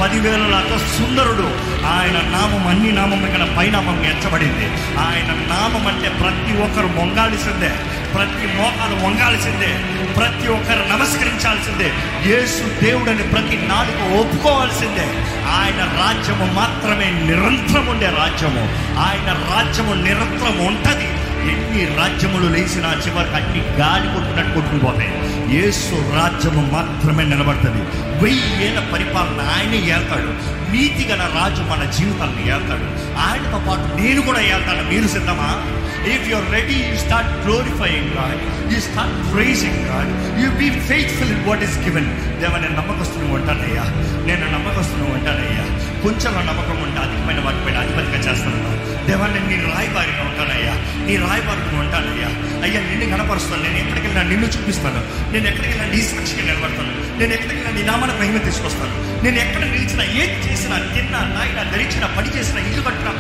పదివేల 0.02 0.46
లాక 0.46 0.76
సుందరుడు. 0.76 1.78
ఆయన 1.86 2.12
నామం 2.12 2.68
అన్ని 2.68 2.92
నామం 2.92 3.26
ఇక్కడ 3.26 3.56
పైనామం 3.58 4.04
ఎచ్చబడింది 4.04 4.66
ఆయన 4.98 5.30
నామం 5.32 5.86
అంటే 5.86 6.08
ప్రతి 6.08 6.62
ఒక్కరు 6.62 6.86
మొంగాల్సిందే. 6.86 7.68
ప్రతి 8.14 8.46
మోకాలు 8.56 9.06
వంగాల్సిందే 9.06 9.72
ప్రతి 10.14 10.48
ఒక్కరు 10.48 10.92
నమస్కరించాల్సిందే. 10.92 11.92
యేసు 12.26 12.84
దేవుడని 12.84 13.22
ప్రతి 13.22 13.56
నాలుగు 13.56 14.20
ఒప్పుకోవాల్సిందే. 14.20 15.06
ఆయన 15.50 15.80
రాజ్యము 15.80 16.52
మాత్రమే 16.52 17.10
నిరంతరం 17.10 17.86
ఉండే 17.86 18.06
రాజ్యము. 18.06 18.62
ఆయన 18.98 19.32
రాజ్యము 19.32 19.94
నిరంతరం 19.94 20.66
ఉంటుంది. 20.66 21.17
ఎన్ని 21.40 21.96
రాజ్యములు 21.96 22.48
లేచినా 22.48 22.92
చివరికి 23.06 23.34
అన్ని 23.34 23.60
గాలి 23.60 24.14
కొట్టునట్టు 24.14 24.52
కొట్టుకుని 24.52 24.80
పోతాయి. 24.80 25.12
ఏసు 25.58 25.94
రాజ్యము 25.94 26.70
మాత్రమే 26.72 27.24
నిలబడుతుంది. 27.24 27.82
వెయ్యేళ్ళ 28.24 28.80
పరిపాలన 28.80 29.48
ఆయనే 29.56 29.76
ఏల్తాడు 29.76 30.58
నీతి 30.72 31.08
గల 31.12 31.20
రాజు 31.20 31.62
మన 31.62 31.90
జీవితాన్ని 31.90 32.42
ఏళ్తాడు. 32.42 33.18
ఆయనతో 33.18 33.58
పాటు 33.68 34.02
నేను 34.02 34.20
కూడా 34.20 34.40
ఏల్తాను 34.40 34.90
మీరు 34.92 35.08
సిద్ధమా? 35.08 35.74
If 36.14 36.28
you're 36.28 36.52
ready 36.52 36.74
you 36.74 36.96
start 36.96 37.46
glorifying 37.46 38.10
God 38.10 38.72
you 38.74 38.80
start 38.80 39.34
praising 39.34 39.88
God 39.88 40.40
you 40.40 40.50
be 40.50 40.80
faithful 40.80 41.30
in 41.30 41.44
what 41.44 41.62
is 41.62 41.78
given 41.78 42.40
దేవ 42.40 42.56
నేను 42.56 42.76
నమ్మకస్తుని 42.76 43.32
ఉంటానయ్యా. 43.32 43.82
నేను 44.26 44.52
నమ్మకస్తుని 44.52 45.02
ఉంటానయ్యా. 45.02 45.64
కొంచెం 46.02 46.46
నమ్మకం 46.46 46.82
ఉంటే 46.82 47.00
అధికమైన 47.00 47.44
వాటిపైన 47.44 47.78
అధిపతిగా 47.78 48.32
చేస్తాను. 48.32 48.77
దేవా 49.08 49.26
నేను 49.26 49.48
నీ 49.48 49.56
రాయబారిగా 49.56 50.22
ఉంటానయ్యా. 50.30 50.74
నీ 51.06 51.16
రాయబారిగా 51.16 51.80
ఉంటానయ్యా. 51.80 52.30
అయ్యా 52.62 52.80
నిన్ను 52.80 53.16
కనపరుస్తాను 53.16 53.62
నేను 53.62 53.76
ఎక్కడికి 53.76 54.06
వెళ్ళినా 54.06 54.22
నిన్ను 54.22 54.46
చూపిస్తాను. 54.46 55.32
నేను 55.32 55.48
ఎక్కడికి 55.48 55.78
వెళ్ళినా 55.78 55.94
నీ 55.94 56.02
సాక్షిగా 56.02 56.42
నిలబడతాను. 56.42 57.18
నేను 57.18 57.32
ఎక్కడికి 57.32 57.54
వెళ్ళినా 57.54 57.80
నీ 57.80 57.82
నామాన 57.82 58.10
మహిమ 58.20 58.38
తీసుకొస్తాను. 58.38 59.24
నేను 59.24 59.36
ఎక్కడ 59.36 59.64
నిలిచినా 59.64 60.04
ఏది 60.04 60.52
చేసినా 60.52 60.78
తిన్నా 60.78 61.18
నాయన 61.18 61.70
ధరించిన 61.70 62.06
పని 62.18 62.28
చేసిన 62.38 62.58
ఇల్లు 62.58 62.82
కట్టినా 62.82 63.10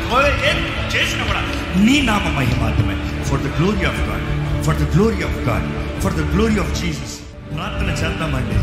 ఏం 0.50 0.58
చేసినా 0.96 1.24
కూడా 1.24 1.40
నీ 1.84 2.00
నామ 2.00 2.28
మహిమాత్రమే 2.28 3.24
for 3.24 3.40
the 3.40 3.44
glory 3.44 3.84
of 3.86 4.00
God 4.00 4.26
for 4.64 4.76
the 4.76 4.96
glory 4.96 5.22
of 5.24 5.38
God 5.38 6.00
for 6.02 6.12
the 6.12 6.34
glory 6.34 6.58
of 6.58 6.82
Jesus 6.82 7.14
ప్రార్థన 7.56 7.90
చేద్దామండి. 7.90 8.58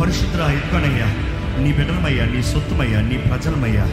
పరిశుద్ధ 0.00 0.40
ఎక్కువనయ్యా 0.40 1.06
నీ 1.62 1.72
బిడ్డలమయ్యా 1.72 2.24
నీ 2.24 2.42
సొత్తుమయ్యా 2.42 3.00
నీ 3.00 3.16
ప్రజలమయ్యా. 3.16 3.84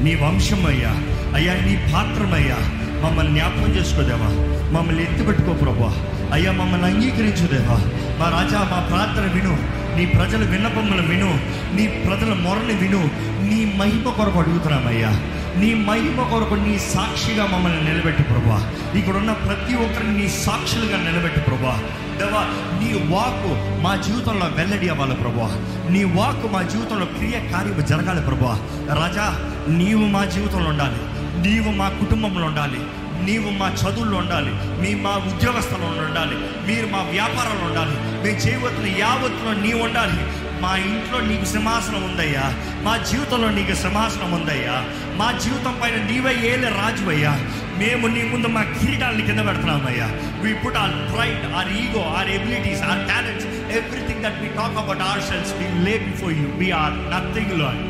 నీ 0.00 0.14
వంశమయ్యా. 0.14 1.13
అయ్యా 1.34 1.54
నీ 1.54 1.92
పాత్రమయ్యా 1.94 2.56
మమ్మల్ని 3.04 3.34
జ్ఞాపకం 3.34 3.76
చేసుకోదేవా? 3.76 4.28
మమ్మల్ని 4.72 5.02
ఎత్తిపెట్టుకో 5.02 5.52
ప్రభా 5.52 5.94
అయ్యా 6.32 6.52
మమ్మల్ని 6.52 6.86
అంగీకరించుదేవా? 6.86 7.76
మా 8.18 8.28
రాజా 8.28 8.58
మా 8.58 8.80
ప్రార్థన 8.90 9.32
విను. 9.32 9.58
నీ 9.96 10.06
ప్రజల 10.06 10.36
విన్నపములను 10.36 11.08
విను. 11.08 11.40
నీ 11.76 11.86
ప్రజల 11.86 12.34
మొరని 12.34 12.74
విను. 12.74 13.10
నీ 13.44 13.72
మహిమ 13.76 14.10
కొరకు 14.10 14.38
అడుగుతున్నామయ్యా. 14.38 15.22
నీ 15.56 15.74
మహిమ 15.74 16.28
కొరకు 16.30 16.54
నీ 16.54 16.78
సాక్షిగా 16.78 17.46
మమ్మల్ని 17.46 17.84
నిలబెట్టు 17.84 18.22
ప్రభా 18.22 18.72
ఇక్కడ 18.94 19.16
ఉన్న 19.16 19.32
ప్రతి 19.32 19.74
ఒక్కరిని 19.74 20.18
నీ 20.22 20.28
సాక్షులుగా 20.28 20.96
నిలబెట్టు 20.96 21.40
ప్రభా 21.40 21.82
దేవా 22.18 22.42
నీ 22.80 23.14
వాకు 23.14 23.80
మా 23.82 23.96
జీవితంలో 23.96 24.46
వెల్లడి 24.46 24.88
అవ్వాలి 24.88 25.14
ప్రభా 25.14 25.56
నీ 25.90 26.04
వాకు 26.04 26.48
మా 26.48 26.62
జీవితంలో 26.62 27.06
క్రియ 27.06 27.52
కార్యము 27.52 27.80
జరగాలి 27.80 28.20
ప్రభా 28.20 28.60
రాజా 28.88 29.50
నీవు 29.68 30.06
మా 30.06 30.24
జీవితంలో 30.24 30.70
ఉండాలి. 30.70 31.13
నీవు 31.44 31.72
మా 31.72 31.88
కుటుంబంలో 31.88 32.46
ఉండాలి. 32.46 32.80
నీవు 33.24 33.50
మా 33.50 33.68
చదువుల్లో 33.68 34.18
ఉండాలి. 34.18 34.50
మీ 34.54 34.94
మా 35.02 35.10
ఉద్యోగస్థలంలో 35.10 36.02
ఉండాలి. 36.02 36.36
మీరు 36.66 36.86
మా 36.86 36.98
వ్యాపారంలో 36.98 37.66
ఉండాలి. 37.66 37.96
మేము 38.22 38.38
చేయవలసిన 38.38 38.98
యావత్తులో 38.98 39.52
నీవు 39.54 39.82
ఉండాలి. 39.82 40.18
మా 40.62 40.76
ఇంట్లో 40.76 41.20
నీకు 41.20 41.44
సింహాసనం 41.44 42.04
ఉందయ్యా. 42.04 42.42
మా 42.82 42.96
జీవితంలో 42.96 43.50
నీకు 43.50 43.74
సింహాసనం 43.74 44.32
ఉందయ్యా. 44.32 44.84
మా 45.16 45.32
జీవితం 45.32 45.80
పైన 45.82 45.94
నీవే 45.94 46.32
ఏలే 46.34 46.68
రాజువయ్యా. 46.68 47.32
మేము 47.78 48.06
నీ 48.06 48.22
ముందు 48.22 48.46
మా 48.46 48.62
కిరీటాలని 48.62 49.22
కింద 49.22 49.46
పెడుతున్నామయ్యా. 49.46 50.06
We 50.42 50.54
put 50.54 50.76
our 50.76 51.14
pride 51.14 51.54
our 51.54 51.68
ego 51.68 52.14
our 52.18 52.28
abilities 52.28 52.82
our 52.82 53.08
talents 53.08 53.46
everything 53.78 54.24
that 54.24 54.40
we 54.40 54.48
talk 54.48 54.78
about 54.78 55.00
ourselves 55.22 55.52
we 55.52 55.84
lay 55.84 55.98
before 55.98 56.32
you 56.32 56.48
we 56.48 56.70
are 56.70 56.92
nothing 56.92 57.60
lord 57.60 57.82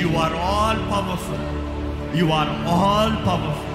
you 0.00 0.08
are 0.16 0.32
all 0.32 0.80
powerful 0.92 1.71
you 2.20 2.26
are 2.40 2.50
all 2.76 3.16
powerful 3.26 3.68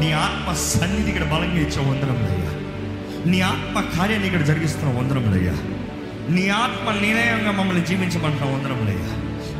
నీ 0.00 0.12
ఆత్మ 0.26 0.52
సన్నిధి 0.70 1.08
ఇక్కడ 1.12 1.26
బలంగా 1.32 1.60
ఇచ్చే 1.66 1.82
వందరములయ్యా 1.88 2.52
నీ 3.30 3.40
ఆత్మ 3.52 3.80
కార్యాన్ని 3.96 4.26
ఇక్కడ 4.30 4.42
జరిగిస్తున్న 4.42 4.90
వందరములయ్యా 4.98 5.54
నీ 6.36 6.48
ఆత్మ 6.64 6.86
నిర్ణయంగా 7.04 7.52
మమ్మల్ని 7.52 7.82
జీవించమంటున్న 7.90 8.52
వందరములయ్యా 8.54 9.12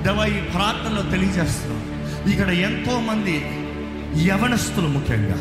దేవా 0.04 0.24
ఈ 0.26 0.40
ప్రార్థనలో 0.54 1.02
తెలియజేస్తున్నాం. 1.12 1.82
ఇక్కడ 2.32 2.50
ఎంతో 2.68 3.00
మంది 3.00 3.34
యవనస్తులు 4.28 4.88
ముఖ్యంగా. 4.88 5.38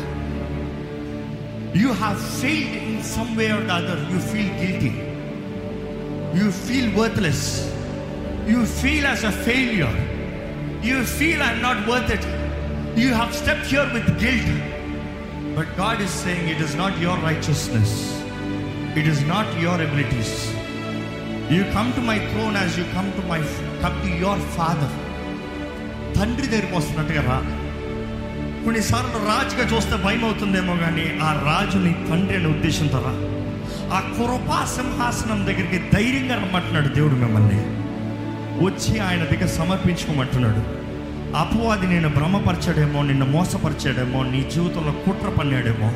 You 1.82 1.88
have 2.02 2.20
failed 2.40 2.76
in 2.88 3.02
some 3.14 3.32
way 3.38 3.46
or 3.56 3.66
the 3.70 3.70
other 3.70 4.02
you 4.12 4.18
feel 4.30 4.52
guilty 4.62 4.92
you 6.38 6.46
feel 6.66 6.90
worthless 7.00 7.46
you 8.52 8.60
feel 8.80 9.06
as 9.12 9.24
a 9.24 9.34
failure 9.48 9.98
you 10.82 11.04
feel 11.04 11.42
I'm 11.42 11.62
not 11.62 11.88
worth 11.88 12.12
it 12.12 12.26
you 12.98 13.14
have 13.14 13.32
step 13.32 13.64
here 13.68 13.86
with 13.86 14.24
guilt 14.24 14.50
but 15.56 15.80
God 15.80 16.02
is 16.02 16.12
saying 16.24 16.50
it 16.50 16.60
is 16.60 16.76
not 16.76 17.02
your 17.02 17.24
righteousness 17.24 17.96
it 18.96 19.06
is 19.06 19.26
not 19.28 19.62
your 19.62 19.82
abilities 19.82 20.52
you 21.50 21.64
come 21.64 21.92
to 21.92 22.00
my 22.00 22.18
throne 22.18 22.56
as 22.56 22.78
you 22.78 22.84
come 22.94 23.12
to 23.12 23.26
my 23.28 23.40
come 23.82 24.02
to 24.02 24.06
your 24.06 24.40
father 24.40 24.94
తండ్రి 26.18 26.46
దగ్గరికి 26.46 26.74
వస్తున్నట్టుగా 26.76 27.20
రా. 27.20 27.38
కొన్నిసార్లు 28.64 29.18
రాజుగా 29.26 29.76
చూస్తే 29.76 29.96
భయం 29.96 30.24
అవుతుందేమో 30.24 30.76
కానీ 30.76 31.18
ఆ 31.22 31.32
రాజుని 31.32 31.92
తండ్రి 32.10 32.36
అనే 32.36 32.46
ఉద్దేశంతో 32.46 32.98
రా. 32.98 33.12
ఆ 33.96 34.00
కృపా 34.00 34.64
సింహాసనం 34.64 35.46
దగ్గరికి 35.46 35.78
ధైర్యంగా 35.92 36.34
రమ్మంటున్నాడు 36.34 36.88
దేవుడు 36.88 37.14
మిమ్మల్ని. 37.14 37.75
వచ్చి 38.64 38.98
ఆయన 38.98 39.24
దగ్గర 39.24 39.46
సమర్పించుకోమంటున్నాడు. 39.46 40.86
అపవాది 41.36 41.86
నేను 41.86 42.08
భ్రమపరచాడేమో 42.08 43.02
నిన్ను 43.02 43.26
మోసపరిచాడేమో 43.26 44.22
నీ 44.22 44.50
జీవితంలో 44.54 44.92
కుట్ర 44.92 45.28
పన్నాడేమో. 45.28 45.90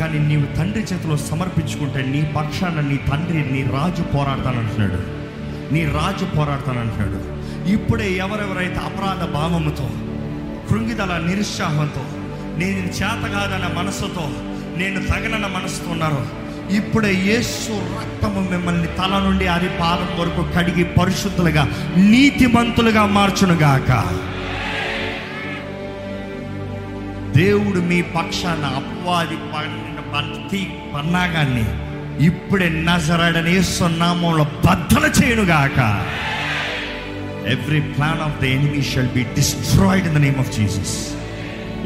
కానీ 0.00 0.18
నీవు 0.18 0.56
తండ్రి 0.56 0.82
చేతిలో 0.82 1.16
సమర్పించుకుంటే 1.16 2.02
నీ 2.02 2.32
పక్షాన 2.36 2.80
నీ 2.80 2.96
తండ్రి 2.96 3.52
నీ 3.52 3.62
రాజు 3.62 4.02
పోరాడతానంటున్నాడు. 4.02 5.24
నీ 5.74 5.84
రాజు 5.84 6.24
పోరాడతానంటున్నాడు. 6.24 7.34
ఇప్పుడే 7.68 8.12
ఎవరెవరైతే 8.12 8.74
అపరాధ 8.74 9.34
భావముతో 9.34 9.90
కృంగిదల 10.68 11.24
నిరుత్సాహంతో 11.26 12.04
నేను 12.58 12.86
చేత 12.86 13.30
కాదన్న 13.32 13.78
మనసుతో 13.78 14.30
నేను 14.76 15.06
తగనన్న 15.06 15.46
మనసుతో 15.46 15.90
ఉన్నారో 15.90 16.26
ఇప్పుడే 16.72 17.12
యేసు 17.26 17.72
రక్తము 17.94 18.40
మిమ్మల్ని 18.50 18.88
తల 18.98 19.14
నుండి 19.18 19.46
అరి 19.46 19.70
పాదం 19.80 20.10
వరకు 20.18 20.42
కడిగి 20.54 20.84
పరిశుద్ధులుగా 20.96 21.64
నీతిమంతులుగా 22.10 23.04
మార్చునుగాక 23.16 23.90
దేవుడు 27.36 27.80
మీ 27.80 28.00
పక్షాన 28.14 28.64
అపవాది 28.80 29.38
పడిన 29.52 30.00
ప్రతి 30.12 30.62
పన్నాగాన్ని 30.92 31.66
ఇప్పుడే 32.26 32.68
నజరడని 32.84 33.52
యేసు 33.54 33.86
నామంలో 33.98 34.44
బద్దలు 34.66 35.10
చేయనుగాక 35.18 35.78
every 37.54 37.80
plan 37.94 38.20
of 38.20 38.38
the 38.42 38.46
enemy 38.54 38.82
shall 38.90 39.12
be 39.14 39.24
destroyed 39.36 40.06
in 40.06 40.16
the 40.18 40.22
name 40.22 40.38
of 40.38 40.52
Jesus 40.52 40.94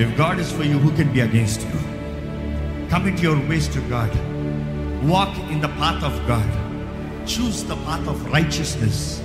if 0.00 0.12
God 0.20 0.40
is 0.40 0.52
for 0.58 0.68
you 0.72 0.78
who 0.78 0.90
can 0.98 1.12
be 1.16 1.20
against 1.20 1.64
you 1.66 1.80
commit 2.92 3.22
your 3.24 3.42
ways 3.48 3.70
to 3.74 3.82
God 3.94 4.16
walk 5.02 5.52
in 5.52 5.62
the 5.62 5.64
path 5.64 6.04
of 6.04 6.20
God 6.30 6.54
choose 7.24 7.64
the 7.66 7.70
path 7.70 8.08
of 8.08 8.34
righteousness 8.34 9.20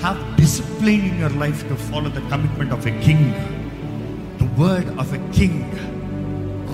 have 0.00 0.40
discipline 0.40 1.06
in 1.06 1.18
your 1.18 1.36
life 1.36 1.68
to 1.68 1.74
follow 1.74 2.08
the 2.08 2.30
commitment 2.30 2.72
of 2.72 2.86
a 2.86 3.02
king 3.02 3.32
the 4.42 4.60
word 4.60 5.00
of 5.00 5.12
a 5.12 5.20
king 5.40 5.62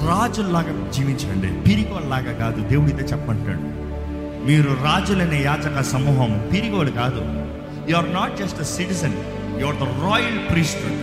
రాజుల్లాగా 0.08 0.90
జీవించండి. 0.90 1.70
పిరిగోళ్ళలాగా 1.70 2.32
కాదు. 2.32 2.68
దేవుడితే 2.68 3.04
చెప్పంటాడు 3.04 3.84
మీరు 4.46 4.76
రాజులనే 4.84 5.42
యాచక 5.42 5.82
సమూహం. 5.82 6.48
పిరిగోలు 6.52 6.90
కాదు. 6.90 7.22
You 7.90 7.96
are 7.96 8.14
not 8.14 8.38
just 8.38 8.60
a 8.60 8.64
citizen 8.64 9.14
you 9.60 9.66
are 9.66 9.76
the 9.76 9.82
royal 9.82 10.50
priesthood 10.50 10.98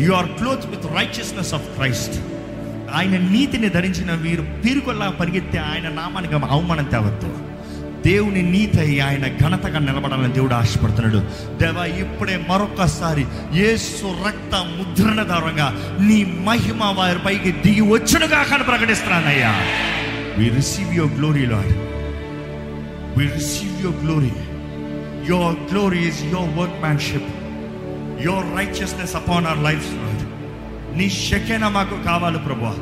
you 0.00 0.12
are 0.12 0.26
clothed 0.26 0.66
with 0.66 0.86
righteousness 0.86 1.54
of 1.54 1.62
Christ 1.62 2.20
ఆయన 2.94 3.18
నీతిని 3.30 3.68
ధరించిన 3.68 4.12
వీరు 4.12 4.44
పీరుకొల్లా 4.64 5.08
పరిగెత్తే 5.08 5.58
ఆయన 5.58 5.88
నామానికి 5.88 6.34
అవమానం 6.34 6.84
తేవద్దు. 6.84 7.30
దేవుని 8.06 8.42
నీతి 8.42 8.80
అయి 8.80 9.00
ఆయన 9.00 9.26
ఘనతగా 9.36 9.78
నిలబడాలని 9.78 10.32
దేవుడు 10.32 10.54
ఆశపడుతున్నాడు. 10.54 11.20
దేవా 11.56 11.84
ఇప్పుడే 11.84 12.46
మరొకసారి 12.50 13.26
ఏసు 13.54 14.06
రక్త 14.26 14.54
ముద్రణ 14.54 15.22
ద్వారంగా 15.22 15.98
నీ 16.00 16.24
మహిమ 16.24 16.84
వారి 16.84 17.18
పైకి 17.18 17.52
దిగి 17.52 17.80
వచ్చునుగా 17.80 18.42
కానీ 18.42 18.64
ప్రకటిస్తున్నానయ్యా. 18.64 19.52
We 20.38 20.48
receive 20.48 20.94
your 20.94 21.14
glory 21.18 21.46
lord 21.46 21.72
we 23.18 23.24
receive 23.26 23.82
your 23.82 24.04
glory 24.04 24.32
your 25.28 25.56
glory 25.72 25.98
is 25.98 26.22
your 26.24 26.58
workmanship 26.80 27.30
your 28.26 28.56
righteousness 28.56 29.16
upon 29.16 29.46
our 29.46 29.64
life 29.64 29.86
lord 29.94 30.11
నీ 30.96 31.10
శకేన 31.10 31.68
మాకు 31.68 32.02
కావాలి 32.02 32.38
ప్రభా 32.38 32.74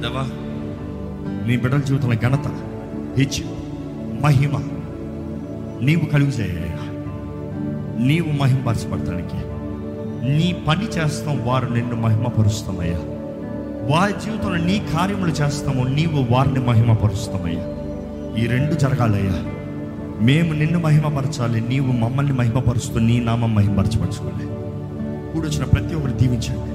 దేవా 0.00 0.22
నీ 1.46 1.56
బిడ్డల 1.56 1.78
జీవితంలో 1.78 2.16
ఘనత 2.16 2.46
హెచ్చు 3.18 3.44
మహిమ 4.22 4.50
నీవు 5.80 6.04
కలుగు 6.04 6.28
చేయ 6.28 6.64
నీవు 7.98 8.42
మహిమపరచబడటానికి 8.42 9.36
నీ 10.30 10.56
పని 10.68 10.84
చేస్తాం 10.84 11.44
వారు 11.44 11.72
నిన్ను 11.72 11.96
మహిమపరుస్తామయ్యా. 11.96 12.98
వారి 13.96 14.12
జీవితంలో 14.24 14.56
నీ 14.56 14.82
కార్యములు 14.92 15.30
చేస్తాము 15.30 15.84
నీవు 15.84 16.26
వారిని 16.30 16.60
మహిమపరుస్తామయ్యా. 16.60 17.64
ఈ 18.42 18.46
రెండు 18.46 18.74
జరగాలయ్యా. 18.74 19.34
మేము 20.20 20.52
నిన్ను 20.52 20.78
మహిమపరచాలి 20.78 21.60
నీవు 21.60 21.92
మమ్మల్ని 21.92 22.32
మహిమపరుస్తూ 22.32 22.98
నీ 22.98 23.20
నామం 23.20 23.54
మహిమపరచపరచుకోవాలి 23.54 24.46
కూడొచ్చిన 25.32 25.64
ప్రతి 25.64 25.94
ఒక్కరు 25.94 26.12
దీవించండి. 26.12 26.73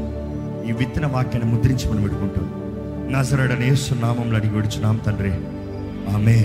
ఈ 0.70 0.72
విత్తన 0.72 1.06
వాక్యాన్ని 1.06 1.54
ముద్రించమని 1.54 2.02
పెట్టుకుంటూ 2.02 2.42
నజరడనేసు 3.12 3.94
నామంలో 3.94 4.38
అడిగి 4.38 4.54
విడుచున్నాం 4.54 4.98
తండ్రి. 4.98 5.34
ఆమె 6.14 6.36